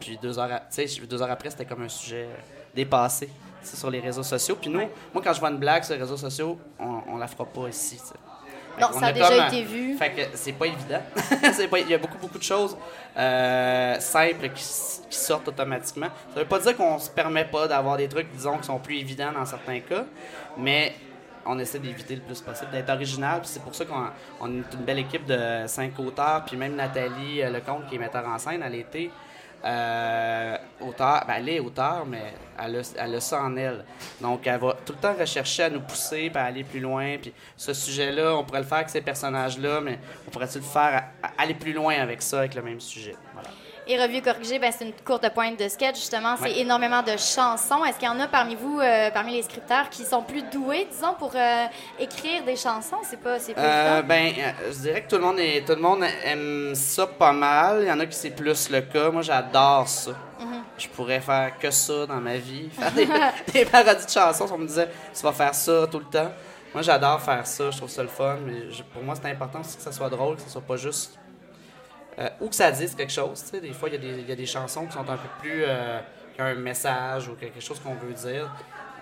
Puis 0.00 0.18
deux 0.20 0.38
heures, 0.38 0.60
deux 1.08 1.22
heures 1.22 1.30
après, 1.30 1.50
c'était 1.50 1.64
comme 1.64 1.82
un 1.82 1.88
sujet 1.88 2.28
dépassé. 2.74 3.28
C'est 3.62 3.76
sur 3.76 3.90
les 3.90 4.00
réseaux 4.00 4.22
sociaux. 4.22 4.56
Puis 4.60 4.70
nous, 4.70 4.88
moi, 5.12 5.22
quand 5.22 5.32
je 5.32 5.40
vois 5.40 5.50
une 5.50 5.58
blague 5.58 5.84
sur 5.84 5.94
les 5.94 6.00
réseaux 6.00 6.16
sociaux, 6.16 6.58
on, 6.78 7.02
on 7.08 7.16
la 7.16 7.26
fera 7.26 7.44
pas 7.44 7.68
ici. 7.68 7.98
Non, 8.80 8.92
ça 8.92 9.06
a 9.06 9.12
déjà 9.12 9.28
comme, 9.28 9.46
été 9.46 9.62
vu. 9.62 9.96
Fait 9.96 10.10
que 10.10 10.22
c'est 10.34 10.52
pas 10.52 10.66
évident. 10.66 11.02
C'est 11.52 11.68
pas- 11.68 11.80
il 11.80 11.88
y 11.88 11.94
a 11.94 11.98
beaucoup, 11.98 12.18
beaucoup 12.18 12.38
de 12.38 12.42
choses 12.42 12.76
euh, 13.16 13.98
simples 14.00 14.50
qui, 14.50 14.64
sortent 15.10 15.48
automatiquement. 15.48 16.08
Ça 16.32 16.40
veut 16.40 16.46
pas 16.46 16.58
dire 16.58 16.76
qu'on 16.76 16.98
se 16.98 17.10
permet 17.10 17.44
pas 17.44 17.66
d'avoir 17.66 17.96
des 17.96 18.08
trucs, 18.08 18.30
disons, 18.30 18.58
qui 18.58 18.66
sont 18.66 18.78
plus 18.78 18.98
évidents 18.98 19.32
dans 19.32 19.44
certains 19.44 19.80
cas, 19.80 20.04
mais 20.56 20.94
on 21.44 21.58
essaie 21.58 21.78
d'éviter 21.78 22.14
le 22.14 22.20
plus 22.20 22.40
possible, 22.40 22.70
d'être 22.70 22.90
original. 22.90 23.40
Puis 23.40 23.50
c'est 23.52 23.62
pour 23.62 23.74
ça 23.74 23.84
qu'on 23.84 24.04
on 24.40 24.46
est 24.48 24.74
une 24.74 24.84
belle 24.84 25.00
équipe 25.00 25.26
de 25.26 25.66
cinq 25.66 25.98
auteurs, 25.98 26.44
puis 26.46 26.56
même 26.56 26.76
Nathalie 26.76 27.42
euh, 27.42 27.50
Lecomte, 27.50 27.86
qui 27.88 27.96
est 27.96 27.98
metteur 27.98 28.26
en 28.26 28.38
scène, 28.38 28.62
elle 28.64 28.74
était 28.74 29.10
euh, 29.64 30.56
ben, 30.80 31.34
elle 31.36 31.48
est 31.48 31.60
auteur, 31.60 32.06
mais 32.06 32.34
elle 32.58 32.76
a, 32.76 32.94
elle 32.98 33.14
a 33.14 33.20
ça 33.20 33.42
en 33.42 33.56
elle. 33.56 33.84
Donc, 34.20 34.46
elle 34.46 34.60
va 34.60 34.76
tout 34.84 34.92
le 34.92 34.98
temps 34.98 35.14
rechercher 35.18 35.64
à 35.64 35.70
nous 35.70 35.80
pousser, 35.80 36.30
à 36.34 36.44
aller 36.44 36.64
plus 36.64 36.80
loin. 36.80 37.16
Puis 37.20 37.32
ce 37.56 37.72
sujet-là, 37.72 38.36
on 38.36 38.44
pourrait 38.44 38.60
le 38.60 38.66
faire 38.66 38.78
avec 38.78 38.90
ces 38.90 39.00
personnages-là, 39.00 39.80
mais 39.80 39.98
on 40.26 40.30
pourrait-tu 40.30 40.58
le 40.58 40.64
faire, 40.64 41.04
aller 41.36 41.54
plus 41.54 41.72
loin 41.72 41.94
avec 41.94 42.22
ça, 42.22 42.40
avec 42.40 42.54
le 42.54 42.62
même 42.62 42.80
sujet? 42.80 43.16
Voilà. 43.34 43.50
Et 43.90 43.96
Revue 44.00 44.20
corrigée, 44.20 44.58
ben, 44.58 44.70
c'est 44.70 44.84
une 44.84 44.92
courte 45.04 45.26
pointe 45.32 45.58
de 45.58 45.66
sketch, 45.66 45.96
justement. 45.96 46.36
C'est 46.36 46.42
Ouais. 46.50 46.58
énormément 46.60 47.02
de 47.02 47.12
chansons. 47.16 47.82
Est-ce 47.86 47.98
qu'il 47.98 48.06
y 48.06 48.10
en 48.10 48.20
a 48.20 48.28
parmi 48.28 48.54
vous, 48.54 48.78
euh, 48.78 49.10
parmi 49.10 49.32
les 49.32 49.42
scripteurs, 49.42 49.88
qui 49.88 50.04
sont 50.04 50.22
plus 50.22 50.42
doués, 50.42 50.86
disons, 50.92 51.14
pour 51.18 51.32
euh, 51.34 51.64
écrire 51.98 52.44
des 52.44 52.54
chansons? 52.56 52.98
C'est 53.04 53.16
pas, 53.18 53.38
c'est 53.40 53.54
pas 53.54 53.62
Euh, 53.62 54.02
ben, 54.02 54.32
je 54.70 54.76
dirais 54.78 55.02
que 55.02 55.08
tout 55.08 55.16
le 55.16 55.22
monde 55.22 55.38
est, 55.38 55.64
tout 55.66 55.72
le 55.74 55.80
monde 55.80 56.04
aime 56.24 56.74
ça 56.74 57.06
pas 57.06 57.32
mal. 57.32 57.78
Il 57.82 57.88
y 57.88 57.90
en 57.90 57.98
a 57.98 58.04
qui 58.04 58.14
c'est 58.14 58.30
plus 58.30 58.68
le 58.68 58.82
cas. 58.82 59.10
Moi, 59.10 59.22
j'adore 59.22 59.88
ça. 59.88 60.10
Je 60.76 60.86
pourrais 60.88 61.20
faire 61.20 61.58
que 61.58 61.70
ça 61.70 62.06
dans 62.06 62.20
ma 62.20 62.36
vie, 62.36 62.68
faire 62.70 62.92
des, 62.92 63.06
des 63.52 63.64
parodies 63.64 64.04
de 64.04 64.10
chansons. 64.10 64.46
Si 64.46 64.52
on 64.52 64.58
me 64.58 64.66
disait, 64.66 64.88
tu 65.16 65.22
vas 65.22 65.32
faire 65.32 65.54
ça 65.54 65.86
tout 65.90 65.98
le 65.98 66.04
temps. 66.04 66.30
Moi, 66.74 66.82
j'adore 66.82 67.20
faire 67.22 67.46
ça. 67.46 67.70
Je 67.70 67.76
trouve 67.78 67.88
ça 67.88 68.02
le 68.02 68.08
fun. 68.08 68.36
Mais 68.46 68.70
je- 68.70 68.82
pour 68.82 69.02
moi, 69.02 69.14
c'est 69.20 69.28
important 69.30 69.60
aussi 69.60 69.76
que 69.78 69.82
ça 69.82 69.90
soit 69.92 70.10
drôle, 70.10 70.36
que 70.36 70.42
ça 70.42 70.48
soit 70.50 70.60
pas 70.60 70.76
juste 70.76 71.18
euh, 72.18 72.28
ou 72.40 72.48
que 72.48 72.54
ça 72.54 72.70
dise 72.70 72.94
quelque 72.94 73.12
chose. 73.12 73.42
tu 73.44 73.50
sais. 73.50 73.60
Des 73.60 73.72
fois, 73.72 73.88
il 73.88 74.02
y, 74.04 74.08
a 74.24 74.28
y 74.28 74.32
a 74.32 74.36
des 74.36 74.46
chansons 74.46 74.86
qui 74.86 74.92
sont 74.92 75.00
un 75.08 75.16
peu 75.16 75.28
plus. 75.40 75.64
euh, 75.64 76.00
qui 76.34 76.42
ont 76.42 76.46
un 76.46 76.54
message 76.54 77.28
ou 77.28 77.34
quelque 77.34 77.60
chose 77.60 77.80
qu'on 77.80 77.94
veut 77.94 78.12
dire. 78.12 78.48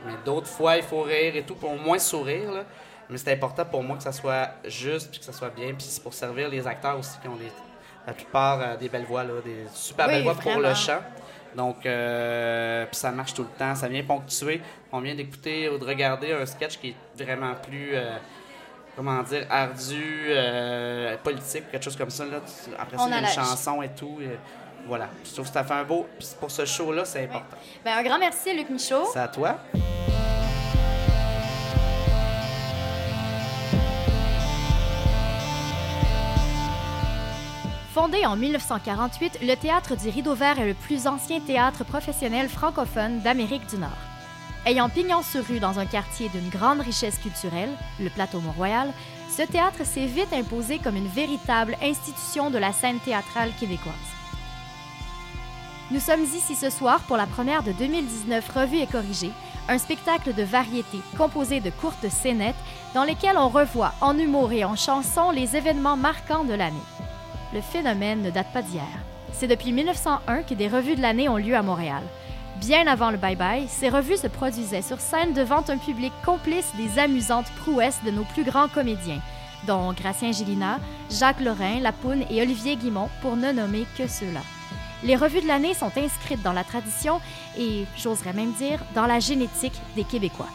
Mais 0.07 0.13
d'autres 0.25 0.47
fois, 0.49 0.77
il 0.77 0.83
faut 0.83 1.03
rire 1.03 1.37
et 1.37 1.43
tout, 1.43 1.55
pour 1.55 1.71
au 1.73 1.77
moins 1.77 1.99
sourire. 1.99 2.51
Là. 2.53 2.65
Mais 3.11 3.19
c'est 3.19 3.33
important 3.33 3.65
pour 3.65 3.83
moi 3.83 3.97
que 3.97 4.03
ça 4.03 4.13
soit 4.13 4.51
juste 4.65 5.11
puis 5.11 5.19
que 5.21 5.25
ça 5.27 5.33
soit 5.33 5.51
bien. 5.51 5.69
Puis 5.75 5.87
c'est 5.89 6.03
pour 6.03 6.15
servir 6.15 6.49
les 6.49 6.67
acteurs 6.67 6.99
aussi 6.99 7.19
qui 7.21 7.29
ont 7.29 7.37
des, 7.37 7.51
la 8.07 8.13
plupart 8.15 8.61
euh, 8.61 8.77
des 8.77 8.89
belles 8.89 9.05
voix, 9.05 9.23
là, 9.25 9.35
des 9.45 9.67
super 9.75 10.07
Oui, 10.07 10.13
belles 10.15 10.23
voix 10.23 10.35
pour 10.35 10.59
le 10.61 10.75
chant. 10.75 11.01
Donc, 11.55 11.85
euh, 11.87 12.87
puis 12.87 12.97
ça 12.97 13.11
marche 13.11 13.35
tout 13.35 13.43
le 13.43 13.59
temps. 13.59 13.75
Ça 13.75 13.89
vient 13.89 14.03
ponctuer. 14.03 14.61
On 14.93 15.01
vient 15.01 15.15
d'écouter 15.15 15.69
ou 15.69 15.79
de 15.79 15.85
regarder 15.85 16.33
un 16.33 16.47
sketch 16.47 16.79
qui 16.79 16.91
est 16.91 17.25
vraiment 17.25 17.55
plus. 17.55 17.91
euh, 17.95 18.17
comment 18.97 19.23
dire, 19.23 19.47
ardu, 19.51 20.27
euh, 20.29 21.17
politique, 21.23 21.71
quelque 21.71 21.85
chose 21.85 21.97
comme 21.97 22.11
ça. 22.11 22.25
Là. 22.25 22.41
Après 22.79 22.97
ça, 22.97 23.05
il 23.07 23.11
y 23.11 23.15
a 23.15 23.21
une 23.21 23.27
chanson 23.27 23.83
et 23.83 23.91
tout. 23.91 24.19
et 24.21 24.39
voilà. 24.87 25.09
Je 25.25 25.33
trouve 25.33 25.47
que 25.47 25.53
ça 25.53 25.65
fait 25.65 25.75
un 25.75 25.85
beau. 25.85 26.07
Puis 26.19 26.29
pour 26.41 26.51
ce 26.51 26.65
show-là, 26.65 27.05
c'est 27.05 27.25
important. 27.25 27.57
Ben, 27.85 27.99
un 27.99 28.03
grand 28.03 28.19
merci, 28.19 28.57
Luc 28.57 28.71
Michaud. 28.71 29.07
C'est 29.13 29.21
à 29.21 29.29
toi. 29.29 29.59
Fondé 37.93 38.27
en 38.27 38.37
1948, 38.37 39.39
le 39.43 39.55
Théâtre 39.55 39.97
du 39.97 40.11
Rideau 40.11 40.35
Vert 40.35 40.61
est 40.61 40.67
le 40.67 40.75
plus 40.75 41.07
ancien 41.07 41.41
théâtre 41.41 41.83
professionnel 41.83 42.49
francophone 42.49 43.21
d'Amérique 43.21 43.67
du 43.69 43.79
Nord. 43.79 44.16
Ayant 44.67 44.89
pignon 44.89 45.23
sur 45.23 45.47
rue 45.47 45.61
dans 45.61 45.79
un 45.79 45.87
quartier 45.87 46.29
d'une 46.29 46.49
grande 46.49 46.81
richesse 46.81 47.19
culturelle, 47.19 47.71
le 48.01 48.11
plateau 48.11 48.41
Mont-Royal, 48.41 48.93
ce 49.31 49.43
théâtre 49.43 49.87
s'est 49.87 50.07
vite 50.07 50.33
imposé 50.33 50.81
comme 50.81 50.97
une 50.97 51.07
véritable 51.07 51.77
institution 51.81 52.51
de 52.51 52.59
la 52.59 52.73
scène 52.73 52.99
théâtrale 52.99 53.53
québécoise. 53.61 53.95
Nous 55.93 56.01
sommes 56.01 56.25
ici 56.25 56.57
ce 56.57 56.69
soir 56.69 56.99
pour 57.07 57.17
la 57.17 57.27
première 57.27 57.63
de 57.63 57.71
2019 57.71 58.49
Revue 58.49 58.79
et 58.79 58.89
Corrigée, 58.89 59.31
un 59.69 59.79
spectacle 59.79 60.35
de 60.35 60.43
variété 60.43 60.99
composé 61.17 61.61
de 61.61 61.71
courtes 61.71 62.09
scénettes 62.09 62.57
dans 62.93 63.05
lesquelles 63.05 63.39
on 63.39 63.49
revoit 63.49 63.93
en 64.01 64.19
humour 64.19 64.51
et 64.51 64.65
en 64.65 64.75
chanson 64.75 65.31
les 65.31 65.55
événements 65.55 65.97
marquants 65.97 66.43
de 66.43 66.55
l'année. 66.55 66.75
Le 67.55 67.61
phénomène 67.61 68.23
ne 68.23 68.31
date 68.31 68.53
pas 68.53 68.63
d'hier. 68.63 68.83
C'est 69.33 69.47
depuis 69.47 69.71
1901 69.71 70.43
que 70.43 70.55
des 70.55 70.67
revues 70.67 70.97
de 70.97 71.03
l'année 71.03 71.29
ont 71.29 71.37
lieu 71.37 71.55
à 71.55 71.63
Montréal. 71.63 72.03
Bien 72.61 72.87
avant 72.87 73.11
le 73.11 73.19
bye-bye, 73.19 73.69
ces 73.69 73.91
revues 73.91 74.17
se 74.17 74.27
produisaient 74.27 74.83
sur 74.83 74.99
scène 74.99 75.35
devant 75.35 75.63
un 75.69 75.77
public 75.77 76.13
complice 76.25 76.73
des 76.77 76.99
amusantes 76.99 77.51
prouesses 77.63 78.03
de 78.05 78.11
nos 78.11 78.25
plus 78.25 78.45
grands 78.45 78.69
comédiens, 78.69 79.21
dont 79.67 79.93
Gracien 79.93 80.33
Gélina, 80.33 80.81
Jacques 81.11 81.41
Lorrain, 81.41 81.81
Lapoune 81.81 82.25
et 82.31 82.41
Olivier 82.41 82.77
Guimont, 82.77 83.11
pour 83.21 83.37
ne 83.37 83.53
nommer 83.53 83.87
que 83.99 84.09
ceux-là. 84.09 84.41
Les 85.05 85.17
revues 85.17 85.43
de 85.43 85.47
l'année 85.47 85.75
sont 85.75 85.93
inscrites 85.97 86.43
dans 86.43 86.55
la 86.55 86.65
tradition 86.65 87.21
et, 87.59 87.85
j'oserais 87.97 88.33
même 88.33 88.53
dire, 88.53 88.81
dans 88.95 89.07
la 89.07 89.21
génétique 89.21 89.79
des 89.95 90.05
Québécois. 90.05 90.49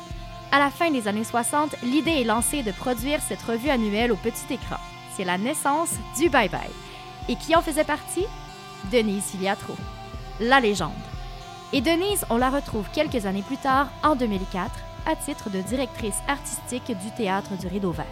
À 0.52 0.60
la 0.60 0.72
fin 0.72 0.90
des 0.90 1.08
années 1.08 1.24
60, 1.24 1.76
l'idée 1.84 2.22
est 2.22 2.26
lancée 2.26 2.64
de 2.64 2.72
produire 2.72 3.22
cette 3.22 3.44
revue 3.44 3.70
annuelle 3.70 4.12
au 4.12 4.18
petit 4.18 4.54
écran. 4.54 4.78
C'est 5.16 5.24
la 5.24 5.38
naissance 5.38 5.92
du 6.18 6.30
Bye 6.30 6.50
Bye. 6.50 6.62
Et 7.30 7.36
qui 7.36 7.56
en 7.56 7.62
faisait 7.62 7.84
partie? 7.84 8.26
Denise 8.92 9.26
Filiatro, 9.26 9.76
la 10.40 10.60
légende. 10.60 11.11
Et 11.74 11.80
Denise, 11.80 12.26
on 12.30 12.36
la 12.36 12.50
retrouve 12.50 12.86
quelques 12.94 13.26
années 13.26 13.44
plus 13.44 13.58
tard, 13.58 13.88
en 14.04 14.18
2004, 14.18 14.70
à 15.06 15.16
titre 15.16 15.50
de 15.50 15.62
directrice 15.62 16.18
artistique 16.28 16.92
du 17.02 17.12
Théâtre 17.16 17.58
du 17.58 17.68
Rideau 17.68 17.92
Vert. 17.92 18.06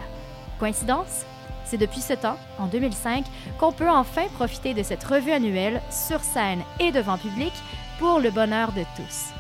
Coïncidence? 0.60 1.26
C'est 1.66 1.78
depuis 1.78 2.00
ce 2.00 2.14
temps, 2.14 2.38
en 2.58 2.68
2005, 2.68 3.26
qu'on 3.60 3.74
peut 3.74 3.90
enfin 3.90 4.28
profiter 4.36 4.74
de 4.74 4.82
cette 4.82 5.04
revue 5.04 5.34
annuelle 5.34 5.82
sur 5.92 6.22
scène 6.22 6.62
et 6.80 6.94
devant 6.94 7.18
public 7.18 7.52
pour 8.00 8.20
le 8.20 8.32
bonheur 8.32 8.72
de 8.72 8.84
tous. 8.96 9.34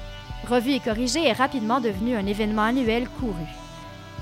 Revue 0.49 0.73
et 0.73 0.79
corrigée 0.81 1.25
est 1.25 1.33
rapidement 1.33 1.79
devenu 1.79 2.17
un 2.17 2.25
événement 2.25 2.63
annuel 2.63 3.07
couru. 3.07 3.45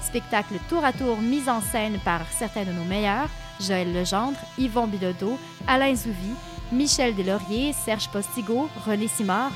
Spectacle 0.03 0.55
tour 0.69 0.85
à 0.85 0.93
tour 0.93 1.17
mis 1.17 1.49
en 1.49 1.59
scène 1.59 1.97
par 2.05 2.21
certains 2.29 2.65
de 2.65 2.71
nos 2.71 2.85
meilleurs, 2.85 3.29
Joël 3.59 3.91
Legendre, 3.91 4.37
Yvon 4.59 4.85
Bilodeau, 4.85 5.39
Alain 5.67 5.95
Zouvi, 5.95 6.35
Michel 6.71 7.15
Deslauriers, 7.15 7.73
Serge 7.73 8.09
Postigo, 8.09 8.69
René 8.85 9.07
Simard. 9.07 9.51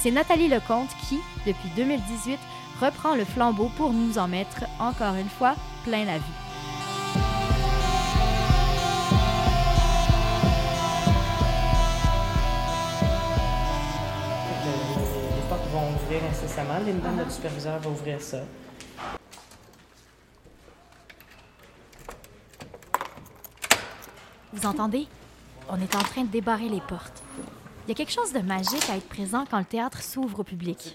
C'est 0.00 0.12
Nathalie 0.12 0.46
Lecomte 0.46 0.94
qui, 1.08 1.18
depuis 1.44 1.70
2018, 1.74 2.38
reprend 2.80 3.16
le 3.16 3.24
flambeau 3.24 3.68
pour 3.76 3.92
nous 3.92 4.16
en 4.16 4.28
mettre, 4.28 4.62
encore 4.78 5.16
une 5.16 5.28
fois, 5.28 5.56
plein 5.82 6.04
la 6.04 6.18
vue. 6.18 6.24
Les 15.34 15.48
portes 15.48 15.68
vont 15.72 15.90
ouvrir 15.96 16.20
incessamment. 16.30 16.78
Linda, 16.86 17.10
notre 17.10 17.32
superviseur, 17.32 17.80
va 17.80 17.90
ouvrir 17.90 18.22
ça. 18.22 18.38
Vous 24.52 24.64
entendez? 24.64 25.08
On 25.68 25.80
est 25.80 25.96
en 25.96 26.02
train 26.02 26.22
de 26.22 26.28
débarrer 26.28 26.68
les 26.68 26.80
portes. 26.80 27.24
Il 27.88 27.92
y 27.92 27.94
a 27.94 27.94
quelque 27.94 28.12
chose 28.12 28.34
de 28.34 28.40
magique 28.40 28.90
à 28.90 28.98
être 28.98 29.08
présent 29.08 29.46
quand 29.50 29.58
le 29.58 29.64
théâtre 29.64 30.02
s'ouvre 30.02 30.40
au 30.40 30.44
public. 30.44 30.94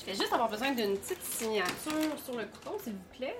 Je 0.00 0.06
vais 0.06 0.14
juste 0.14 0.32
avoir 0.32 0.48
besoin 0.48 0.72
d'une 0.72 0.96
petite 0.96 1.22
signature 1.22 2.18
sur 2.24 2.38
le 2.38 2.46
coupon, 2.46 2.78
s'il 2.82 2.94
vous 2.94 3.18
plaît. 3.18 3.36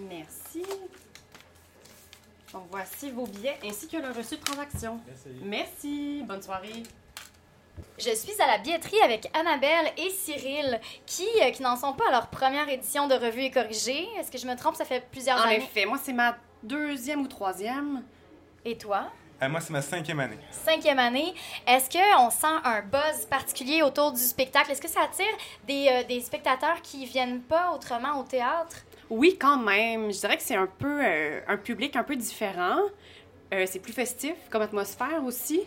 Merci. 0.00 0.66
Donc, 2.52 2.64
voici 2.70 3.10
vos 3.10 3.26
billets 3.26 3.58
ainsi 3.64 3.88
que 3.88 3.96
le 3.96 4.08
reçu 4.08 4.36
de 4.36 4.42
transaction. 4.42 5.00
Merci. 5.44 6.24
Bonne 6.28 6.42
soirée. 6.42 6.82
Je 7.98 8.10
suis 8.14 8.40
à 8.42 8.46
la 8.48 8.58
billetterie 8.58 9.00
avec 9.04 9.30
Annabelle 9.34 9.92
et 9.96 10.10
Cyril, 10.10 10.80
qui, 11.06 11.26
euh, 11.42 11.50
qui 11.50 11.62
n'en 11.62 11.76
sont 11.76 11.92
pas 11.92 12.08
à 12.08 12.10
leur 12.10 12.26
première 12.26 12.68
édition 12.68 13.06
de 13.06 13.14
Revue 13.14 13.42
et 13.42 13.50
Corrigée. 13.52 14.08
Est-ce 14.18 14.32
que 14.32 14.38
je 14.38 14.46
me 14.46 14.56
trompe? 14.56 14.74
Ça 14.74 14.84
fait 14.84 15.06
plusieurs 15.12 15.38
En 15.38 15.42
années. 15.44 15.56
effet, 15.58 15.86
moi, 15.86 15.98
c'est 16.02 16.12
ma 16.12 16.36
deuxième 16.62 17.20
ou 17.22 17.28
troisième. 17.28 18.02
Et 18.64 18.76
toi? 18.76 19.04
Euh, 19.42 19.48
moi, 19.48 19.60
c'est 19.60 19.72
ma 19.72 19.80
cinquième 19.82 20.18
année. 20.18 20.38
Cinquième 20.50 20.98
année. 20.98 21.34
Est-ce 21.68 21.88
qu'on 21.88 22.30
sent 22.30 22.56
un 22.64 22.82
buzz 22.82 23.26
particulier 23.30 23.82
autour 23.82 24.10
du 24.10 24.20
spectacle? 24.20 24.72
Est-ce 24.72 24.82
que 24.82 24.88
ça 24.88 25.02
attire 25.02 25.26
des, 25.64 25.86
euh, 25.88 26.02
des 26.02 26.20
spectateurs 26.20 26.82
qui 26.82 27.04
viennent 27.06 27.42
pas 27.42 27.70
autrement 27.72 28.18
au 28.18 28.24
théâtre? 28.24 28.76
Oui, 29.08 29.36
quand 29.40 29.58
même. 29.58 30.12
Je 30.12 30.18
dirais 30.18 30.36
que 30.36 30.42
c'est 30.42 30.56
un 30.56 30.66
peu 30.66 30.98
euh, 31.04 31.40
un 31.46 31.56
public 31.58 31.94
un 31.94 32.02
peu 32.02 32.16
différent. 32.16 32.78
Euh, 33.52 33.66
c'est 33.68 33.78
plus 33.78 33.92
festif 33.92 34.34
comme 34.50 34.62
atmosphère 34.62 35.22
aussi. 35.24 35.60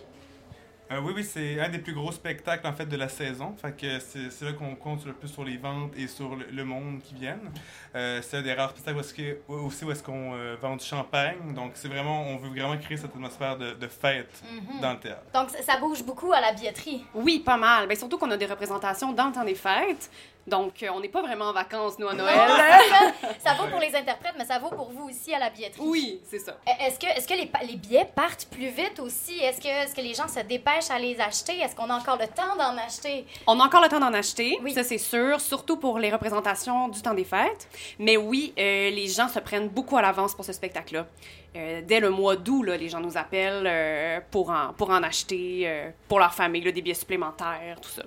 Euh, 0.90 1.02
oui, 1.02 1.12
oui, 1.18 1.24
c'est 1.24 1.60
un 1.60 1.68
des 1.70 1.80
plus 1.80 1.94
gros 1.94 2.12
spectacles 2.14 2.66
en 2.66 2.72
fait 2.74 2.86
de 2.86 2.96
la 2.96 3.10
saison. 3.10 3.54
Fait 3.62 3.76
que 3.76 4.00
c'est 4.00 4.30
c'est 4.32 4.46
là 4.46 4.54
qu'on 4.54 4.74
compte 4.76 5.06
le 5.06 5.12
plus 5.14 5.28
sur 5.28 5.44
les 5.44 5.58
ventes 5.58 5.92
et 5.98 6.08
sur 6.08 6.36
le, 6.36 6.46
le 6.50 6.64
monde 6.64 7.02
qui 7.04 7.14
viennent. 7.16 7.52
Euh, 7.96 8.22
c'est 8.22 8.38
un 8.38 8.42
des 8.42 8.54
rares 8.54 8.70
spectacles 8.72 8.98
où 9.00 9.02
que- 9.14 9.38
aussi 9.52 9.84
où 9.84 9.92
est-ce 9.92 10.02
qu'on 10.02 10.34
euh, 10.36 10.56
vend 10.62 10.78
du 10.78 10.86
champagne. 10.86 11.54
Donc 11.54 11.72
c'est 11.76 11.90
vraiment, 11.90 12.22
on 12.28 12.38
veut 12.38 12.50
vraiment 12.50 12.78
créer 12.78 12.96
cette 12.98 13.12
atmosphère 13.14 13.58
de, 13.58 13.74
de 13.74 13.88
fête 13.88 14.42
Mhm. 14.50 14.80
dans 14.82 14.94
le 14.94 15.00
théâtre. 15.00 15.24
Donc, 15.34 15.50
ça- 15.50 15.62
bouge 15.78 16.04
beaucoup 16.04 16.32
à 16.32 16.40
la 16.40 16.54
billetterie. 16.54 17.04
Oui, 17.14 17.40
pas 17.40 17.58
mal. 17.58 17.88
Ben, 17.88 17.98
surtout 17.98 18.18
qu'on 18.18 18.32
a 18.32 18.38
des 18.38 18.46
représentations 18.46 19.12
dans 19.12 19.28
le 19.28 19.34
temps 19.34 19.44
des 19.44 19.56
fêtes. 19.56 20.10
Donc, 20.48 20.82
euh, 20.82 20.88
on 20.94 21.02
n'est 21.02 21.10
pas 21.10 21.22
vraiment 21.22 21.46
en 21.46 21.54
vacances, 21.54 22.00
nous, 22.00 22.08
à 22.08 22.14
Noël. 22.14 22.38
ça 23.40 23.54
vaut 23.56 23.68
pour 23.70 23.82
les 23.82 23.94
interprètes, 23.94 24.36
mais 24.38 24.46
ça 24.46 24.58
vaut 24.60 24.70
pour 24.70 24.90
vous 24.92 25.10
aussi 25.10 25.34
à 25.34 25.40
la 25.40 25.50
billetterie. 25.50 25.82
oui, 25.84 26.22
c'est 26.24 26.40
ça. 26.40 26.58
Est-ce 26.66 26.98
que, 26.98 27.06
est-ce 27.06 27.28
que 27.28 27.34
les, 27.34 27.76
billets 27.76 28.10
partent 28.16 28.48
plus 28.50 28.70
vite 28.70 28.98
aussi? 29.00 29.38
Est-ce 29.40 29.60
que, 29.60 30.02
les 30.02 30.14
gens 30.14 30.30
se 30.30 30.40
dépêchent 30.40 30.90
à 30.90 31.00
les 31.00 31.20
acheter? 31.20 31.60
Est-ce 31.60 31.76
qu'on 31.76 31.90
a 31.90 31.96
encore 31.96 32.18
le 32.18 32.28
temps 32.28 32.56
d'en 32.58 32.78
acheter? 32.78 33.26
On 33.46 33.60
a 33.60 33.66
encore 33.66 33.82
le 33.82 33.90
temps 33.90 34.00
d'en 34.00 34.14
acheter, 34.14 34.58
Oui. 34.64 34.74
ça 34.74 34.84
c'est 34.84 34.98
sûr, 34.98 35.42
surtout 35.42 35.76
pour 35.76 36.00
les 36.00 36.10
représentations 36.10 36.88
du 36.88 37.02
temps 37.02 37.14
des 37.14 37.26
fêtes. 37.26 37.68
Mais 38.00 38.16
oui, 38.16 38.54
euh, 38.58 38.90
les 38.90 39.08
gens 39.08 39.28
se 39.28 39.40
prennent 39.40 39.68
beaucoup 39.68 39.98
à 39.98 40.02
l'avance 40.02 40.34
pour 40.34 40.46
ce 40.46 40.54
spectacle-là. 40.54 41.08
Euh, 41.58 41.82
dès 41.86 42.00
le 42.00 42.10
mois 42.10 42.38
d'août, 42.38 42.64
les 42.64 42.88
gens 42.88 43.02
nous 43.02 43.18
appellent 43.18 44.24
pour, 44.32 44.50
en, 44.50 44.72
pour 44.74 44.92
en 44.92 45.04
acheter 45.04 45.92
pour 46.08 46.20
leur 46.20 46.34
famille, 46.34 46.62
là, 46.62 46.72
des 46.72 46.82
billets 46.82 46.94
supplémentaires, 46.94 47.80
tout 47.82 47.90
ça. 47.90 48.04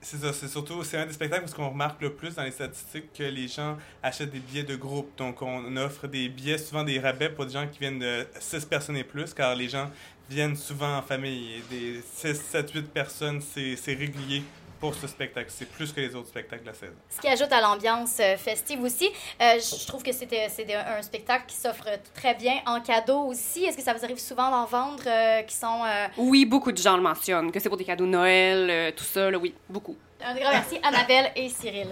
C'est 0.00 0.18
ça, 0.18 0.32
c'est 0.32 0.46
surtout, 0.46 0.84
c'est 0.84 0.96
un 0.96 1.06
des 1.06 1.12
spectacles 1.12 1.42
parce 1.42 1.54
qu'on 1.54 1.70
remarque 1.70 2.00
le 2.00 2.14
plus 2.14 2.36
dans 2.36 2.44
les 2.44 2.52
statistiques 2.52 3.12
que 3.12 3.24
les 3.24 3.48
gens 3.48 3.76
achètent 4.00 4.30
des 4.30 4.38
billets 4.38 4.62
de 4.62 4.76
groupe. 4.76 5.10
Donc, 5.18 5.42
on 5.42 5.76
offre 5.76 6.06
des 6.06 6.28
billets, 6.28 6.56
souvent 6.56 6.84
des 6.84 7.00
rabais 7.00 7.28
pour 7.30 7.46
des 7.46 7.52
gens 7.52 7.66
qui 7.66 7.80
viennent 7.80 7.98
de 7.98 8.24
6 8.38 8.66
personnes 8.66 8.96
et 8.96 9.02
plus, 9.02 9.34
car 9.34 9.56
les 9.56 9.68
gens 9.68 9.90
viennent 10.30 10.54
souvent 10.54 10.98
en 10.98 11.02
famille. 11.02 11.62
Des 11.68 12.00
6, 12.14 12.34
7, 12.34 12.70
8 12.70 12.92
personnes, 12.92 13.40
c'est 13.40 13.94
régulier 13.94 14.44
pour 14.80 14.94
ce 14.94 15.06
spectacle. 15.06 15.50
C'est 15.50 15.68
plus 15.70 15.92
que 15.92 16.00
les 16.00 16.14
autres 16.14 16.28
spectacles 16.28 16.62
de 16.62 16.68
la 16.68 16.74
saison. 16.74 16.92
Ce 17.10 17.20
qui 17.20 17.28
ajoute 17.28 17.52
à 17.52 17.60
l'ambiance 17.60 18.18
euh, 18.20 18.36
festive 18.36 18.80
aussi. 18.82 19.08
Euh, 19.40 19.58
je 19.58 19.86
trouve 19.86 20.02
que 20.02 20.12
c'était 20.12 20.48
c'est 20.48 20.72
un 20.74 21.02
spectacle 21.02 21.44
qui 21.46 21.56
s'offre 21.56 21.84
très 22.14 22.34
bien 22.34 22.54
en 22.66 22.80
cadeau 22.80 23.20
aussi. 23.22 23.64
Est-ce 23.64 23.76
que 23.76 23.82
ça 23.82 23.94
vous 23.94 24.04
arrive 24.04 24.18
souvent 24.18 24.50
d'en 24.50 24.64
vendre 24.66 25.02
euh, 25.06 25.42
qui 25.42 25.54
sont... 25.56 25.82
euh, 25.84 26.06
Oui, 26.16 26.44
beaucoup 26.44 26.72
de 26.72 26.78
gens 26.78 26.96
le 26.96 27.02
mentionnent, 27.02 27.50
que 27.52 27.60
c'est 27.60 27.68
pour 27.68 27.78
des 27.78 27.84
cadeaux 27.84 28.06
de 28.06 28.10
Noël, 28.10 28.68
euh, 28.70 28.90
tout 28.94 29.04
ça, 29.04 29.30
là, 29.30 29.38
oui, 29.38 29.54
beaucoup. 29.68 29.96
Un 30.24 30.34
grand 30.34 30.50
merci, 30.50 30.78
Annabelle 30.82 31.30
et 31.36 31.48
Cyril. 31.48 31.88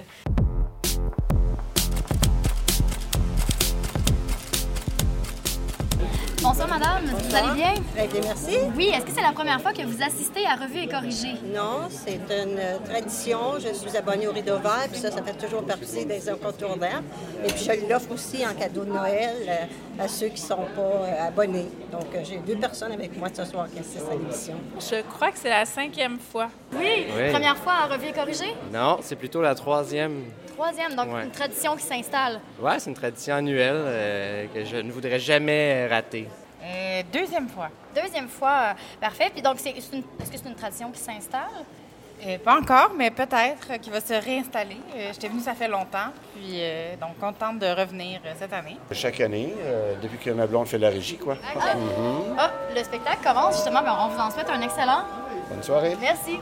Bonsoir, 6.59 6.79
madame. 6.79 7.05
Vous 7.05 7.35
allez 7.37 7.55
bien? 7.55 7.75
Très 7.95 8.07
bien, 8.07 8.21
merci. 8.25 8.57
Oui, 8.75 8.87
est-ce 8.87 9.05
que 9.05 9.13
c'est 9.15 9.21
la 9.21 9.33
première 9.33 9.61
fois 9.61 9.75
que 9.75 9.83
vous 9.83 10.03
assistez 10.03 10.47
à 10.47 10.55
Revue 10.55 10.79
et 10.85 10.89
Corrigée? 10.89 11.35
Non, 11.55 11.87
c'est 11.91 12.15
une 12.15 12.59
euh, 12.59 12.79
tradition. 12.83 13.59
Je 13.59 13.75
suis 13.75 13.95
abonnée 13.95 14.27
au 14.27 14.33
Rideau 14.33 14.57
Vert, 14.57 14.87
puis 14.91 14.99
ça, 14.99 15.11
ça 15.11 15.23
fait 15.23 15.35
toujours 15.35 15.65
partie 15.67 16.07
des 16.07 16.31
incontournables. 16.31 17.05
Et 17.45 17.49
puis, 17.49 17.63
je 17.69 17.87
l'offre 17.93 18.11
aussi 18.13 18.39
en 18.47 18.55
cadeau 18.59 18.85
de 18.87 18.91
Noël 18.91 19.35
euh, 19.47 20.03
à 20.03 20.09
ceux 20.09 20.29
qui 20.29 20.41
ne 20.41 20.47
sont 20.49 20.65
pas 20.75 20.81
euh, 20.81 21.29
abonnés. 21.29 21.67
Donc, 21.93 22.07
j'ai 22.25 22.39
deux 22.39 22.57
personnes 22.57 22.93
avec 22.93 23.15
moi 23.19 23.29
ce 23.35 23.45
soir 23.45 23.67
qui 23.71 23.79
assistent 23.81 24.11
à 24.11 24.15
l'émission. 24.15 24.55
Je 24.81 25.03
crois 25.03 25.33
que 25.33 25.39
c'est 25.39 25.51
la 25.51 25.67
cinquième 25.67 26.19
fois. 26.19 26.49
Oui. 26.73 27.05
Oui. 27.19 27.33
Première 27.33 27.59
fois 27.59 27.75
à 27.83 27.87
Revue 27.95 28.07
et 28.09 28.13
Corrigée? 28.15 28.55
Non, 28.73 29.01
c'est 29.03 29.17
plutôt 29.17 29.43
la 29.43 29.55
troisième. 29.55 30.23
Troisième, 30.55 30.95
donc 30.95 31.13
Ouais. 31.13 31.25
une 31.25 31.31
tradition 31.33 31.77
qui 31.77 31.83
s'installe. 31.83 32.41
Ouais, 32.63 32.79
c'est 32.79 32.89
une 32.89 32.97
tradition 32.97 33.35
annuelle 33.35 33.75
euh, 33.77 34.47
que 34.55 34.65
je 34.65 34.77
ne 34.77 34.91
voudrais 34.91 35.19
jamais 35.19 35.87
rater. 35.87 36.27
Euh, 36.67 37.03
deuxième 37.13 37.49
fois. 37.49 37.69
Deuxième 37.95 38.29
fois, 38.29 38.51
euh, 38.51 38.73
parfait. 39.01 39.31
Puis 39.33 39.41
donc, 39.43 39.57
c'est 39.59 39.75
c'est 39.81 39.97
une- 39.97 40.03
est-ce 40.21 40.31
que 40.31 40.37
c'est 40.39 40.49
une 40.49 40.55
tradition 40.57 40.91
qui 40.91 41.01
s'installe? 41.01 41.43
Euh, 42.27 42.39
pas 42.39 42.57
encore, 42.59 42.93
mais 42.97 43.11
peut-être 43.11 43.79
qu'il 43.83 43.93
va 43.93 44.01
se 44.01 44.15
réinstaller. 44.15 44.79
Euh, 44.97 45.11
J'étais 45.13 45.29
venue, 45.29 45.41
ça 45.43 45.53
fait 45.55 45.69
longtemps, 45.69 46.09
puis 46.35 46.55
euh, 46.63 46.97
donc 46.97 47.19
contente 47.21 47.59
de 47.59 47.67
revenir 47.67 48.21
euh, 48.25 48.33
cette 48.39 48.55
année. 48.55 48.79
Chaque 48.93 49.21
année, 49.21 49.53
euh, 49.61 49.95
depuis 50.03 50.17
que 50.17 50.31
ma 50.31 50.47
blonde 50.47 50.67
fait 50.67 50.79
la 50.79 50.89
régie, 50.89 51.19
quoi. 51.19 51.37
Ah, 51.55 51.75
Mhm. 51.77 52.37
ah, 52.39 52.51
le 52.75 52.83
spectacle 52.83 53.19
commence 53.23 53.57
justement. 53.57 53.83
Ben, 53.83 53.95
on 54.01 54.09
vous 54.09 54.19
en 54.19 54.31
souhaite 54.31 54.49
un 54.49 54.63
excellent. 54.63 55.03
Bonne 55.51 55.63
soirée. 55.63 55.95
Merci. 56.01 56.41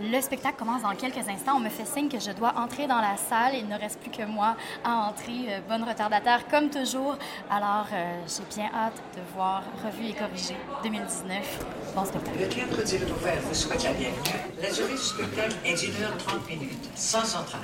Le 0.00 0.20
spectacle 0.20 0.56
commence 0.58 0.82
dans 0.82 0.94
quelques 0.94 1.28
instants. 1.28 1.56
On 1.56 1.60
me 1.60 1.68
fait 1.68 1.86
signe 1.86 2.08
que 2.08 2.18
je 2.18 2.32
dois 2.32 2.52
entrer 2.56 2.86
dans 2.86 3.00
la 3.00 3.16
salle. 3.16 3.54
Il 3.54 3.68
ne 3.68 3.78
reste 3.78 4.00
plus 4.00 4.10
que 4.10 4.24
moi 4.24 4.56
à 4.84 5.08
entrer. 5.08 5.46
Euh, 5.48 5.60
bonne 5.68 5.84
retardataire, 5.84 6.48
comme 6.48 6.68
toujours. 6.68 7.16
Alors, 7.48 7.86
euh, 7.92 8.20
j'ai 8.26 8.56
bien 8.56 8.70
hâte 8.74 9.00
de 9.16 9.20
voir 9.34 9.62
Revue 9.84 10.08
et 10.08 10.14
Corrigée 10.14 10.56
2019. 10.82 11.64
Bon 11.94 12.04
spectacle. 12.04 12.38
Le 12.40 12.48
théâtre 12.48 12.84
du 12.84 12.96
Rideau 12.96 13.14
Vert 13.22 13.40
vous 13.42 13.54
souhaite 13.54 13.84
la 13.84 13.92
bienvenue. 13.92 14.18
La 14.60 14.70
durée 14.70 14.92
du 14.92 14.98
spectacle 14.98 15.56
est 15.64 15.74
d'une 15.74 16.02
heure 16.02 16.16
30 16.18 16.48
minutes, 16.48 16.90
sans 16.96 17.36
entrave. 17.36 17.62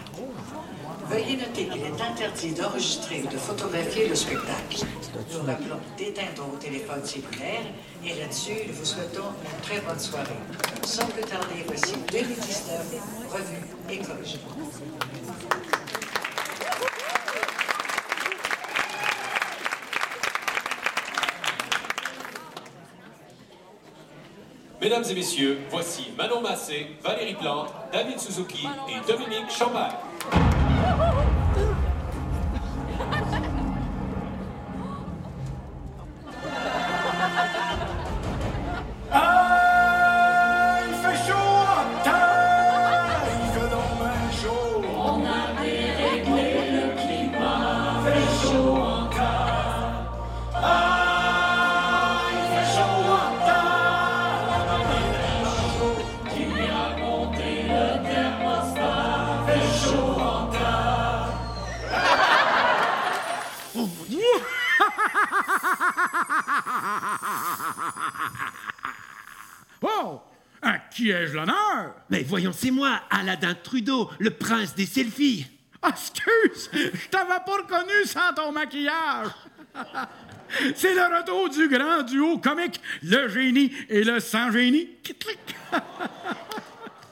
Veuillez 1.10 1.36
noter 1.38 1.66
qu'il 1.66 1.82
est 1.82 2.00
interdit 2.00 2.52
d'enregistrer 2.52 3.22
ou 3.24 3.26
de 3.26 3.36
photographier 3.36 4.06
le 4.06 4.14
spectacle. 4.14 4.86
Nous 5.32 5.40
rappelons 5.44 5.80
d'éteindre 5.98 6.44
vos 6.44 6.56
téléphones 6.56 7.04
cellulaires 7.04 7.66
et 8.04 8.14
là-dessus, 8.14 8.52
nous 8.68 8.74
vous 8.74 8.84
souhaitons 8.84 9.24
une 9.42 9.60
très 9.60 9.80
bonne 9.80 9.98
soirée. 9.98 10.30
Sans 10.84 11.06
plus 11.06 11.22
tarder, 11.22 11.64
voici 11.66 11.94
2019, 12.12 12.94
revue 13.28 14.00
écologie. 14.00 14.38
Mesdames 24.80 25.04
et 25.10 25.14
messieurs, 25.14 25.58
voici 25.70 26.12
Manon 26.16 26.40
Massé, 26.40 26.86
Valérie 27.02 27.34
Plante, 27.34 27.74
David 27.92 28.20
Suzuki 28.20 28.68
et 28.88 29.10
Dominique 29.10 29.50
Champagne. 29.50 29.90
Qui 71.10 71.16
ai-je 71.16 71.34
l'honneur? 71.34 71.94
Mais 72.08 72.22
voyons, 72.22 72.52
c'est 72.52 72.70
moi, 72.70 73.00
Aladdin 73.10 73.54
Trudeau, 73.54 74.10
le 74.18 74.30
prince 74.30 74.74
des 74.74 74.86
selfies. 74.86 75.46
Ah, 75.82 75.90
Excuse, 75.90 76.70
je 76.74 77.08
t'avais 77.08 77.40
pas 77.44 77.56
reconnu 77.56 78.04
sans 78.04 78.32
ton 78.34 78.52
maquillage. 78.52 79.28
C'est 80.74 80.94
le 80.94 81.16
retour 81.16 81.48
du 81.48 81.68
grand 81.68 82.02
duo 82.02 82.38
comique, 82.38 82.80
le 83.02 83.28
génie 83.28 83.72
et 83.88 84.04
le 84.04 84.20
sans-génie. 84.20 84.88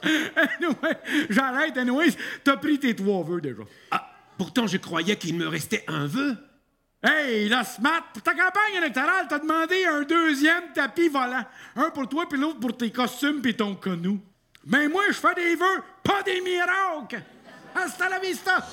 Anyway, 0.01 0.95
j'arrête, 1.29 1.75
anyways. 1.77 2.15
T'as 2.45 2.55
pris 2.55 2.79
tes 2.79 2.95
trois 2.95 3.21
vœux 3.21 3.41
déjà. 3.41 3.63
Ah, 3.91 4.09
pourtant, 4.37 4.65
je 4.65 4.77
croyais 4.77 5.17
qu'il 5.17 5.35
me 5.35 5.45
restait 5.45 5.83
un 5.89 6.07
vœu. 6.07 6.37
Hey, 7.01 7.47
la 7.47 7.63
SMAT, 7.63 8.03
pour 8.13 8.21
ta 8.21 8.33
campagne 8.33 8.75
électorale, 8.75 9.25
t'as 9.29 9.39
demandé 9.39 9.85
un 9.85 10.01
deuxième 10.01 10.73
tapis 10.73 11.07
volant. 11.07 11.45
Un 11.77 11.89
pour 11.91 12.09
toi, 12.09 12.27
puis 12.27 12.37
l'autre 12.37 12.59
pour 12.59 12.75
tes 12.75 12.91
costumes 12.91 13.41
puis 13.41 13.55
ton 13.55 13.73
connou. 13.75 14.19
Mais 14.65 14.89
moi, 14.89 15.03
je 15.07 15.13
fais 15.13 15.33
des 15.33 15.55
vœux, 15.55 15.81
pas 16.03 16.21
des 16.23 16.41
miracles. 16.41 17.23
Hasta 17.73 18.09
la 18.09 18.19
vista. 18.19 18.67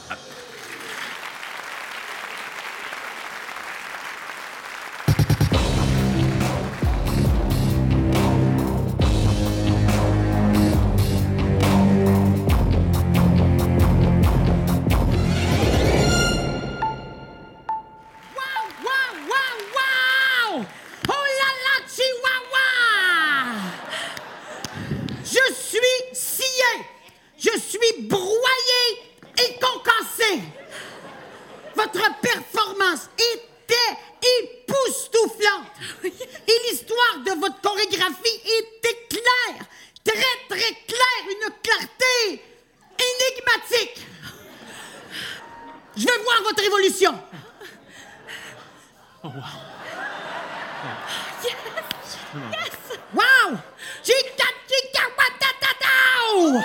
Yes! 52.53 52.77
Wow! 53.15 53.59
Chica, 54.03 54.49
chica, 54.69 55.03
watatatao! 55.17 56.61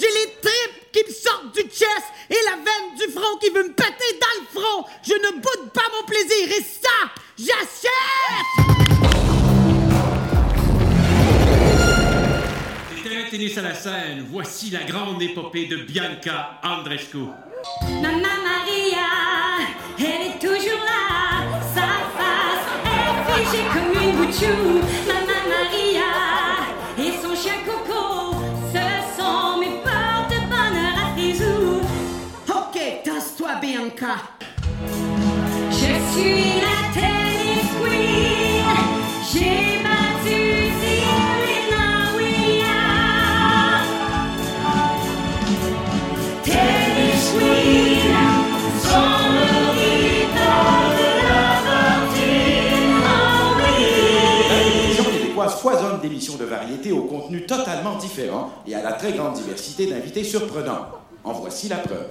J'ai 0.00 0.12
les 0.18 0.30
tripes 0.40 0.90
qui 0.92 1.02
me 1.06 1.12
sortent 1.12 1.54
du 1.54 1.62
chest 1.62 2.06
et 2.30 2.42
la 2.44 2.56
veine 2.56 2.96
du 2.98 3.12
front 3.12 3.36
qui 3.38 3.50
veut 3.50 3.64
me 3.64 3.72
péter 3.72 4.18
dans 4.20 4.34
le 4.40 4.46
front. 4.60 4.86
Je 5.06 5.14
ne 5.14 5.30
boude 5.40 5.70
pas 5.72 5.88
mon 5.94 6.04
plaisir 6.06 6.48
et 6.48 6.62
ça, 6.62 6.98
j'achète! 7.38 8.54
C'était 12.96 13.30
tennis 13.30 13.58
à 13.58 13.62
la 13.62 13.74
scène. 13.74 14.26
Voici 14.30 14.70
la 14.70 14.82
grande 14.84 15.22
épopée 15.22 15.66
de 15.66 15.76
Bianca 15.76 16.58
Andreescu. 16.62 17.18
Maman 17.82 18.18
Maria, 18.18 18.73
est 23.38 23.44
figée 23.44 23.64
comme 23.72 24.02
une 24.02 24.12
bouchou. 24.16 24.80
Maman 25.06 25.42
Maria 25.48 26.10
et 26.98 27.12
son 27.22 27.34
chien 27.34 27.58
Coco, 27.66 28.36
ce 28.72 28.86
sont 29.20 29.58
mes 29.58 29.80
porte-bonheur 29.82 30.94
à 31.02 31.12
Frisou. 31.14 31.80
Ok, 32.48 32.76
tasse-toi, 33.04 33.52
Bianca. 33.60 34.16
Je 35.70 35.92
suis 36.12 36.60
la 36.60 36.73
d'émissions 56.04 56.36
de 56.36 56.44
variété 56.44 56.92
au 56.92 57.04
contenu 57.04 57.46
totalement 57.46 57.96
différent 57.96 58.52
et 58.66 58.74
à 58.74 58.82
la 58.82 58.92
très 58.92 59.12
grande 59.12 59.34
diversité 59.34 59.86
d'invités 59.86 60.22
surprenants. 60.22 60.88
En 61.24 61.32
voici 61.32 61.68
la 61.68 61.78
preuve. 61.78 62.10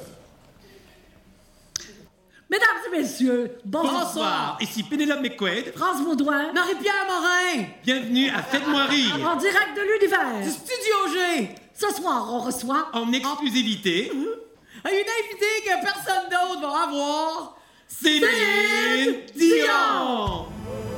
Mesdames 2.49 2.67
et 2.87 2.97
messieurs, 2.97 3.57
Bonsoir, 3.63 4.57
ici 4.59 4.83
Pénélope 4.83 5.21
McQuaid. 5.21 5.73
France 5.75 6.03
Baudouin. 6.03 6.51
Marie-Pierre 6.53 7.05
Morin. 7.07 7.65
Bienvenue 7.83 8.29
à 8.29 8.41
Faites-moi 8.41 8.85
rire. 8.85 9.13
En 9.27 9.35
direct 9.35 9.77
de 9.77 9.81
l'univers. 9.81 10.43
Du 10.43 10.49
Studio 10.49 10.95
G. 11.13 11.49
Ce 11.75 11.93
soir, 11.93 12.27
on 12.31 12.39
reçoit... 12.39 12.89
En 12.93 13.11
exclusivité, 13.11 14.11
Une 14.11 14.89
invitée 14.89 15.59
que 15.65 15.83
personne 15.83 16.29
d'autre 16.31 16.61
va 16.61 16.83
avoir. 16.83 17.57
Céline 17.87 19.19
Dion. 19.35 20.47
Bonsoir 20.55 20.92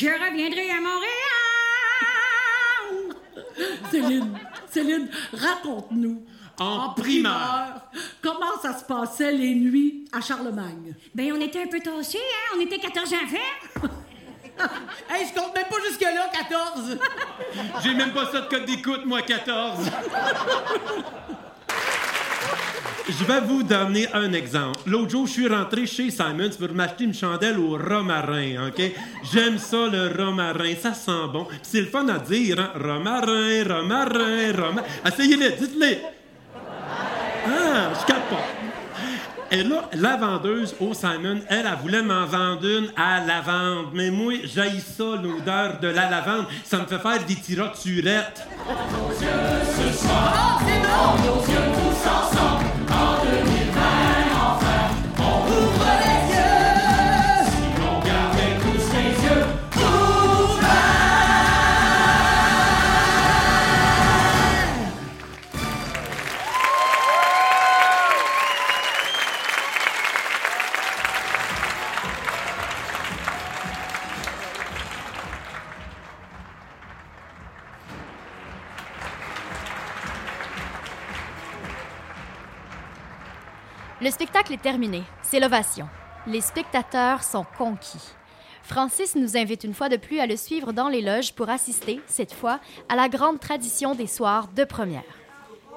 Je 0.00 0.06
reviendrai 0.06 0.70
à 0.70 0.80
Montréal! 0.80 1.16
Céline, 3.90 4.38
Céline, 4.70 5.08
raconte-nous. 5.32 6.24
En 6.60 6.90
primeur. 6.90 7.82
Comment 8.22 8.60
ça 8.62 8.78
se 8.78 8.84
passait 8.84 9.32
les 9.32 9.56
nuits 9.56 10.04
à 10.12 10.20
Charlemagne? 10.20 10.94
Ben, 11.16 11.32
on 11.32 11.40
était 11.40 11.62
un 11.62 11.66
peu 11.66 11.80
tassés, 11.80 12.18
hein? 12.18 12.56
On 12.56 12.60
était 12.60 12.78
14 12.78 13.12
enfants. 13.12 13.88
hey, 15.10 15.26
je 15.26 15.34
compte 15.34 15.52
même 15.56 15.66
pas 15.66 15.80
jusque-là, 15.88 16.30
14. 16.32 16.98
J'ai 17.82 17.94
même 17.94 18.12
pas 18.12 18.30
ça 18.30 18.42
de 18.42 18.46
code 18.46 18.66
d'écoute, 18.66 19.04
moi, 19.04 19.22
14. 19.22 19.80
Je 23.06 23.24
vais 23.24 23.40
vous 23.40 23.62
donner 23.62 24.06
un 24.12 24.32
exemple. 24.32 24.80
L'autre 24.86 25.10
jour, 25.10 25.26
je 25.26 25.32
suis 25.32 25.48
rentré 25.48 25.86
chez 25.86 26.10
Simons 26.10 26.50
pour 26.58 26.72
m'acheter 26.74 27.04
une 27.04 27.14
chandelle 27.14 27.58
au 27.58 27.76
romarin, 27.76 28.68
OK? 28.68 28.82
J'aime 29.32 29.58
ça, 29.58 29.86
le 29.90 30.12
romarin. 30.16 30.74
Ça 30.80 30.92
sent 30.94 31.28
bon. 31.32 31.46
C'est 31.62 31.80
le 31.80 31.86
fun 31.86 32.06
à 32.08 32.18
dire, 32.18 32.58
hein? 32.58 32.70
Romarin, 32.74 33.64
romarin, 33.66 34.52
romarin. 34.52 34.86
Essayez-le, 35.06 35.50
dites-le. 35.50 35.96
Ah, 37.46 37.92
je 37.98 38.06
capte 38.06 38.30
pas. 38.30 38.44
Et 39.50 39.62
là, 39.62 39.88
la 39.94 40.16
vendeuse 40.16 40.74
au 40.78 40.92
Simon, 40.92 41.40
elle, 41.48 41.64
elle 41.66 41.78
voulait 41.80 42.02
m'en 42.02 42.26
vendre 42.26 42.66
une 42.66 42.88
à 42.94 43.24
lavande. 43.24 43.86
Mais 43.94 44.10
moi, 44.10 44.34
j'haïs 44.44 44.82
ça, 44.82 45.16
l'odeur 45.22 45.80
de 45.80 45.88
la 45.88 46.10
lavande. 46.10 46.44
Ça 46.64 46.76
me 46.78 46.86
fait 46.86 46.98
faire 46.98 47.24
des 47.26 47.36
tiraturettes. 47.36 48.46
Ce 48.68 49.98
soir, 49.98 50.60
c'est 50.66 50.82
bon, 50.82 51.24
nos 51.24 51.40
yeux 51.46 51.88
spectacle 84.38 84.54
est 84.54 84.62
terminé. 84.62 85.02
C'est 85.22 85.40
l'ovation. 85.40 85.88
Les 86.28 86.40
spectateurs 86.40 87.24
sont 87.24 87.44
conquis. 87.56 88.12
Francis 88.62 89.16
nous 89.16 89.36
invite 89.36 89.64
une 89.64 89.74
fois 89.74 89.88
de 89.88 89.96
plus 89.96 90.20
à 90.20 90.26
le 90.26 90.36
suivre 90.36 90.72
dans 90.72 90.88
les 90.88 91.02
loges 91.02 91.32
pour 91.32 91.48
assister, 91.48 92.00
cette 92.06 92.32
fois, 92.32 92.60
à 92.88 92.94
la 92.94 93.08
grande 93.08 93.40
tradition 93.40 93.96
des 93.96 94.06
soirs 94.06 94.46
de 94.54 94.62
première. 94.62 95.02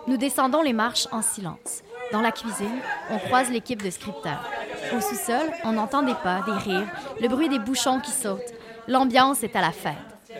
Nous 0.06 0.17
descendons 0.17 0.62
les 0.62 0.74
marches 0.74 1.08
en 1.12 1.24
silence. 1.24 1.82
Dans 2.12 2.21
la 2.21 2.32
cuisine, 2.32 2.82
on 3.10 3.17
croise 3.17 3.50
l'équipe 3.50 3.82
de 3.82 3.89
scripteurs. 3.89 4.47
Au 4.95 5.02
sous-sol, 5.02 5.50
on 5.63 5.78
entend 5.78 6.04
des 6.04 6.13
pas, 6.13 6.41
des 6.45 6.71
rires, 6.71 6.91
le 7.19 7.30
bruit 7.30 7.50
des 7.50 7.58
bouchons 7.58 8.00
qui 8.00 8.12
sautent. 8.12 8.54
L'ambiance 8.88 9.41
est 9.43 9.56
à 9.56 9.62
la 9.62 9.71
fête. 9.71 9.95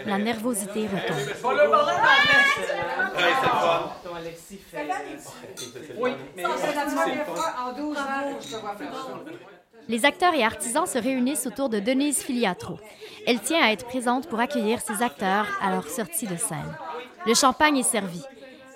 La 0.06 0.18
nervosité 0.18 0.88
retombe. 0.88 1.18
Faut 1.36 1.52
le 1.52 1.70
parler 1.70 1.92
en 1.94 2.02
anglais. 2.02 2.32
Ouais, 3.16 3.34
c'est 3.42 3.46
le 3.46 3.52
fun. 3.52 3.92
Ton 4.04 4.16
Alexis 4.16 4.58
fait. 4.58 4.88
Oui, 5.98 6.12
mais. 6.36 6.46
En 6.46 6.50
12 7.74 7.96
jours, 7.96 8.04
je 8.42 8.48
te 8.48 8.62
vois 8.62 8.76
faire 8.76 8.92
Les 9.88 10.06
acteurs 10.06 10.34
et 10.34 10.44
artisans 10.44 10.86
se 10.86 10.98
réunissent 10.98 11.48
autour 11.48 11.70
de 11.70 11.80
Denise 11.80 12.20
Filiatro. 12.20 12.80
Elle 13.28 13.40
tient 13.40 13.64
à 13.64 13.72
être 13.72 13.86
présente 13.86 14.28
pour 14.28 14.40
accueillir 14.40 14.82
ses 14.82 15.02
acteurs 15.04 15.48
à 15.62 15.72
leur 15.72 15.88
sortie 15.88 16.28
de 16.28 16.36
scène. 16.36 16.76
Le 17.26 17.34
champagne 17.34 17.78
est 17.78 17.84
servi. 17.84 18.24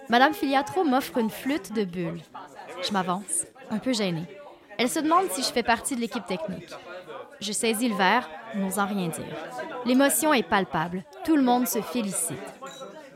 Madame 0.09 0.33
Filiatro 0.33 0.83
m'offre 0.83 1.17
une 1.17 1.31
flûte 1.31 1.73
de 1.73 1.83
bulles. 1.83 2.21
Je 2.83 2.91
m'avance, 2.91 3.45
un 3.71 3.79
peu 3.79 3.93
gênée. 3.93 4.25
Elle 4.77 4.89
se 4.89 4.99
demande 4.99 5.31
si 5.31 5.41
je 5.41 5.51
fais 5.51 5.63
partie 5.63 5.95
de 5.95 6.01
l'équipe 6.01 6.25
technique. 6.25 6.73
Je 7.39 7.51
saisis 7.51 7.89
le 7.89 7.95
verre, 7.95 8.29
n'osant 8.55 8.85
rien 8.85 9.07
dire. 9.09 9.25
L'émotion 9.85 10.33
est 10.33 10.43
palpable. 10.43 11.03
Tout 11.23 11.35
le 11.35 11.43
monde 11.43 11.67
se 11.67 11.81
félicite. 11.81 12.37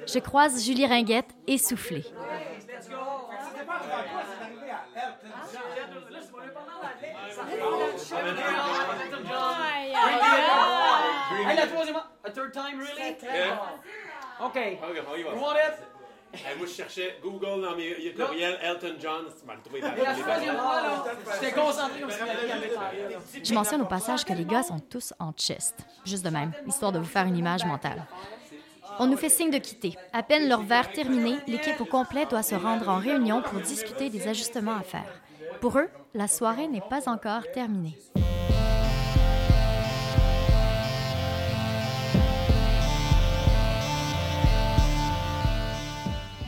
Je 0.07 0.19
croise 0.19 0.63
Julie 0.63 0.85
Ringuette, 0.85 1.29
essoufflée. 1.47 2.05
Hey, 11.47 11.55
la 11.55 11.67
troisième, 11.67 11.95
a 11.95 12.29
third 12.31 12.51
time, 12.51 12.79
really? 12.79 13.15
OK. 14.41 14.57
OK, 14.83 15.03
on 15.11 15.15
y 15.15 15.23
va. 15.23 15.31
Hey, 16.31 16.55
moi, 16.57 16.67
je 16.67 16.73
cherchais 16.73 17.17
Google 17.23 17.61
dans 17.63 17.75
mes 17.75 18.13
courriels 18.13 18.59
Elton 18.61 18.95
John. 18.99 19.25
Tu 19.39 19.45
m'as 19.47 19.55
le 19.55 19.61
trouvé. 19.61 19.79
Et 19.79 19.81
la 19.81 20.13
troisième 20.13 20.57
fois, 20.57 20.81
là, 20.81 21.03
j'étais 21.33 21.53
concentré 21.53 22.01
comme 22.01 22.11
si 22.11 22.17
j'avais 22.19 22.51
avait 22.51 23.43
Je 23.43 23.53
mentionne 23.53 23.81
au 23.81 23.85
passage 23.85 24.23
que 24.23 24.33
les 24.33 24.45
gars 24.45 24.61
sont 24.61 24.79
tous 24.79 25.13
en 25.19 25.31
chest, 25.31 25.75
juste 26.05 26.23
de 26.23 26.29
même, 26.29 26.51
histoire 26.67 26.91
de 26.91 26.99
vous 26.99 27.05
faire 27.05 27.25
une 27.25 27.37
image 27.37 27.65
mentale. 27.65 28.05
On 28.99 29.07
nous 29.07 29.17
fait 29.17 29.29
signe 29.29 29.49
de 29.49 29.57
quitter. 29.57 29.95
À 30.13 30.21
peine 30.23 30.47
leur 30.47 30.61
verre 30.61 30.91
terminé, 30.91 31.37
l'équipe 31.47 31.79
au 31.81 31.85
complet 31.85 32.25
doit 32.25 32.43
se 32.43 32.55
rendre 32.55 32.89
en 32.89 32.97
réunion 32.97 33.41
pour 33.41 33.59
discuter 33.61 34.09
des 34.09 34.27
ajustements 34.27 34.75
à 34.75 34.83
faire. 34.83 35.21
Pour 35.61 35.79
eux, 35.79 35.89
la 36.13 36.27
soirée 36.27 36.67
n'est 36.67 36.81
pas 36.81 37.09
encore 37.09 37.49
terminée.« 37.53 37.97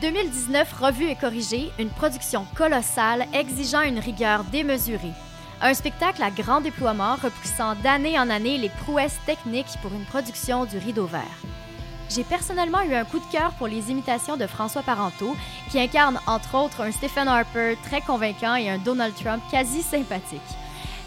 2019 0.02 0.72
revue 0.80 1.08
et 1.08 1.14
corrigée, 1.14 1.70
une 1.78 1.88
production 1.88 2.44
colossale 2.56 3.24
exigeant 3.32 3.82
une 3.82 4.00
rigueur 4.00 4.42
démesurée. 4.42 5.12
Un 5.60 5.74
spectacle 5.74 6.24
à 6.24 6.30
grand 6.32 6.60
déploiement 6.60 7.14
repoussant 7.14 7.76
d'année 7.84 8.18
en 8.18 8.28
année 8.28 8.58
les 8.58 8.68
prouesses 8.68 9.20
techniques 9.26 9.78
pour 9.80 9.92
une 9.92 10.04
production 10.04 10.64
du 10.64 10.78
Rideau 10.78 11.06
Vert. 11.06 11.22
J'ai 12.10 12.24
personnellement 12.24 12.82
eu 12.82 12.94
un 12.94 13.04
coup 13.04 13.20
de 13.20 13.30
cœur 13.30 13.52
pour 13.52 13.68
les 13.68 13.92
imitations 13.92 14.36
de 14.36 14.48
François 14.48 14.82
Parenteau, 14.82 15.36
qui 15.70 15.78
incarne 15.78 16.18
entre 16.26 16.56
autres 16.56 16.80
un 16.80 16.90
Stephen 16.90 17.28
Harper 17.28 17.78
très 17.84 18.00
convaincant 18.00 18.56
et 18.56 18.68
un 18.68 18.78
Donald 18.78 19.14
Trump 19.14 19.40
quasi 19.52 19.82
sympathique. 19.82 20.40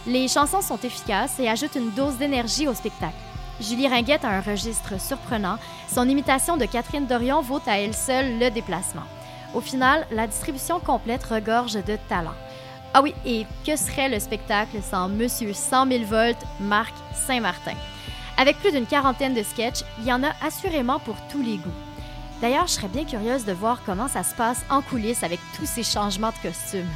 Les 0.08 0.30
chansons 0.30 0.62
sont 0.62 0.80
efficaces 0.80 1.38
et 1.38 1.50
ajoutent 1.50 1.76
une 1.76 1.92
dose 1.92 2.16
d'énergie 2.16 2.70
au 2.70 2.74
spectacle. 2.74 3.25
Julie 3.62 3.88
Ringuette 3.88 4.26
a 4.26 4.30
un 4.30 4.42
registre 4.42 5.00
surprenant. 5.00 5.58
Son 5.88 6.08
imitation 6.10 6.58
de 6.58 6.66
Catherine 6.66 7.06
Dorion 7.06 7.42
vaut 7.42 7.62
à 7.66 7.80
elle 7.80 7.94
seule 7.96 8.38
le 8.40 8.50
déplacement. 8.50 9.06
Au 9.54 9.62
final, 9.62 10.06
la 10.12 10.28
distribution 10.28 10.80
complète 10.80 11.24
regorge 11.24 11.74
de 11.74 11.98
talent. 12.10 12.36
Ah 12.94 13.02
oui, 13.02 13.14
et 13.26 13.46
que 13.66 13.76
serait 13.76 14.10
le 14.10 14.20
spectacle 14.20 14.78
sans 14.82 15.10
Monsieur 15.10 15.54
100 15.54 15.88
000 15.88 16.04
volts, 16.06 16.46
Marc 16.60 16.94
Saint-Martin? 17.14 17.76
Avec 18.38 18.58
plus 18.60 18.72
d'une 18.72 18.86
quarantaine 18.86 19.34
de 19.34 19.44
sketchs, 19.44 19.84
il 20.00 20.06
y 20.06 20.14
en 20.14 20.24
a 20.24 20.32
assurément 20.46 21.00
pour 21.00 21.16
tous 21.32 21.42
les 21.42 21.58
goûts. 21.58 21.70
D'ailleurs, 22.42 22.68
je 22.68 22.74
serais 22.74 22.90
bien 22.90 23.06
curieuse 23.06 23.46
de 23.46 23.54
voir 23.54 23.82
comment 23.86 24.10
ça 24.10 24.24
se 24.24 24.36
passe 24.36 24.66
en 24.70 24.82
coulisses 24.82 25.24
avec 25.24 25.40
tous 25.56 25.66
ces 25.66 25.84
changements 25.84 26.32
de 26.32 26.50
costumes. 26.50 26.90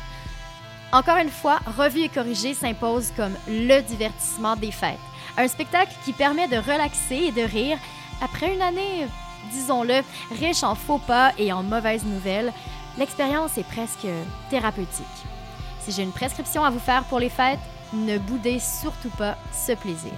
Encore 0.91 1.17
une 1.17 1.29
fois, 1.29 1.59
Revue 1.77 2.01
et 2.01 2.09
Corrigé 2.09 2.53
s'impose 2.53 3.11
comme 3.15 3.35
le 3.47 3.81
divertissement 3.81 4.57
des 4.57 4.71
fêtes. 4.71 4.97
Un 5.39 5.47
spectacle 5.47 5.93
qui 6.03 6.11
permet 6.11 6.49
de 6.49 6.57
relaxer 6.57 7.15
et 7.15 7.31
de 7.31 7.41
rire 7.41 7.77
après 8.21 8.53
une 8.53 8.61
année, 8.61 9.07
disons-le, 9.53 10.01
riche 10.37 10.63
en 10.63 10.75
faux 10.75 10.97
pas 10.97 11.31
et 11.37 11.53
en 11.53 11.63
mauvaises 11.63 12.03
nouvelles. 12.03 12.51
L'expérience 12.97 13.57
est 13.57 13.63
presque 13.63 14.05
thérapeutique. 14.49 15.05
Si 15.79 15.93
j'ai 15.93 16.03
une 16.03 16.11
prescription 16.11 16.65
à 16.65 16.69
vous 16.69 16.79
faire 16.79 17.05
pour 17.05 17.19
les 17.19 17.29
fêtes, 17.29 17.61
ne 17.93 18.17
boudez 18.17 18.59
surtout 18.59 19.11
pas 19.11 19.37
ce 19.53 19.71
plaisir. 19.71 20.11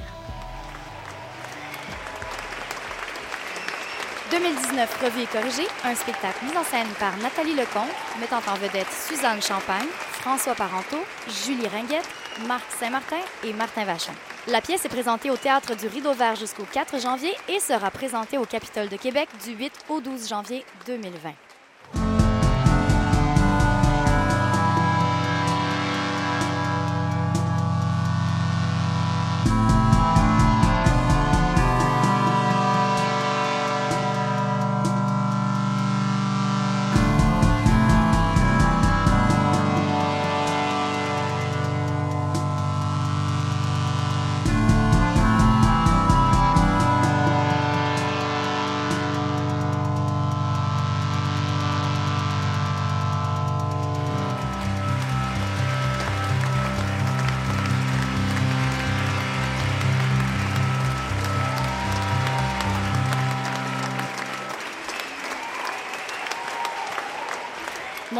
2019 4.31 5.03
Revue 5.03 5.21
et 5.21 5.27
corrigé, 5.27 5.67
un 5.83 5.93
spectacle 5.93 6.45
mis 6.45 6.57
en 6.57 6.63
scène 6.63 6.87
par 6.99 7.15
Nathalie 7.17 7.53
Lecomte, 7.53 7.91
mettant 8.19 8.41
en 8.51 8.55
vedette 8.55 8.91
Suzanne 8.91 9.41
Champagne, 9.43 9.87
François 10.13 10.55
Parenteau, 10.55 11.05
Julie 11.45 11.67
Ringuette, 11.67 12.09
Marc 12.47 12.65
Saint-Martin 12.79 13.19
et 13.43 13.53
Martin 13.53 13.85
Vachon. 13.85 14.13
La 14.47 14.59
pièce 14.59 14.83
est 14.85 14.89
présentée 14.89 15.29
au 15.29 15.37
Théâtre 15.37 15.75
du 15.75 15.85
Rideau 15.85 16.13
Vert 16.13 16.35
jusqu'au 16.35 16.63
4 16.63 16.99
janvier 16.99 17.31
et 17.47 17.59
sera 17.59 17.91
présentée 17.91 18.39
au 18.39 18.45
Capitole 18.45 18.89
de 18.89 18.97
Québec 18.97 19.29
du 19.45 19.51
8 19.51 19.71
au 19.89 20.01
12 20.01 20.27
janvier 20.27 20.65
2020. 20.87 21.29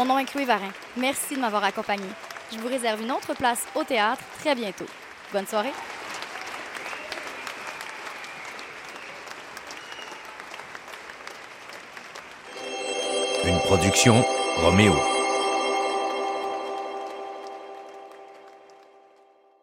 Mon 0.02 0.14
nom 0.14 0.18
est 0.18 0.24
Chloé 0.24 0.44
Varin. 0.44 0.72
Merci 0.96 1.36
de 1.36 1.40
m'avoir 1.40 1.62
accompagné. 1.62 2.08
Je 2.52 2.58
vous 2.58 2.66
réserve 2.66 3.02
une 3.02 3.12
autre 3.12 3.34
place 3.34 3.68
au 3.76 3.84
théâtre 3.84 4.20
très 4.40 4.52
bientôt. 4.56 4.86
Bonne 5.32 5.46
soirée. 5.46 5.70
Une 13.44 13.60
production 13.60 14.24
Roméo. 14.56 15.11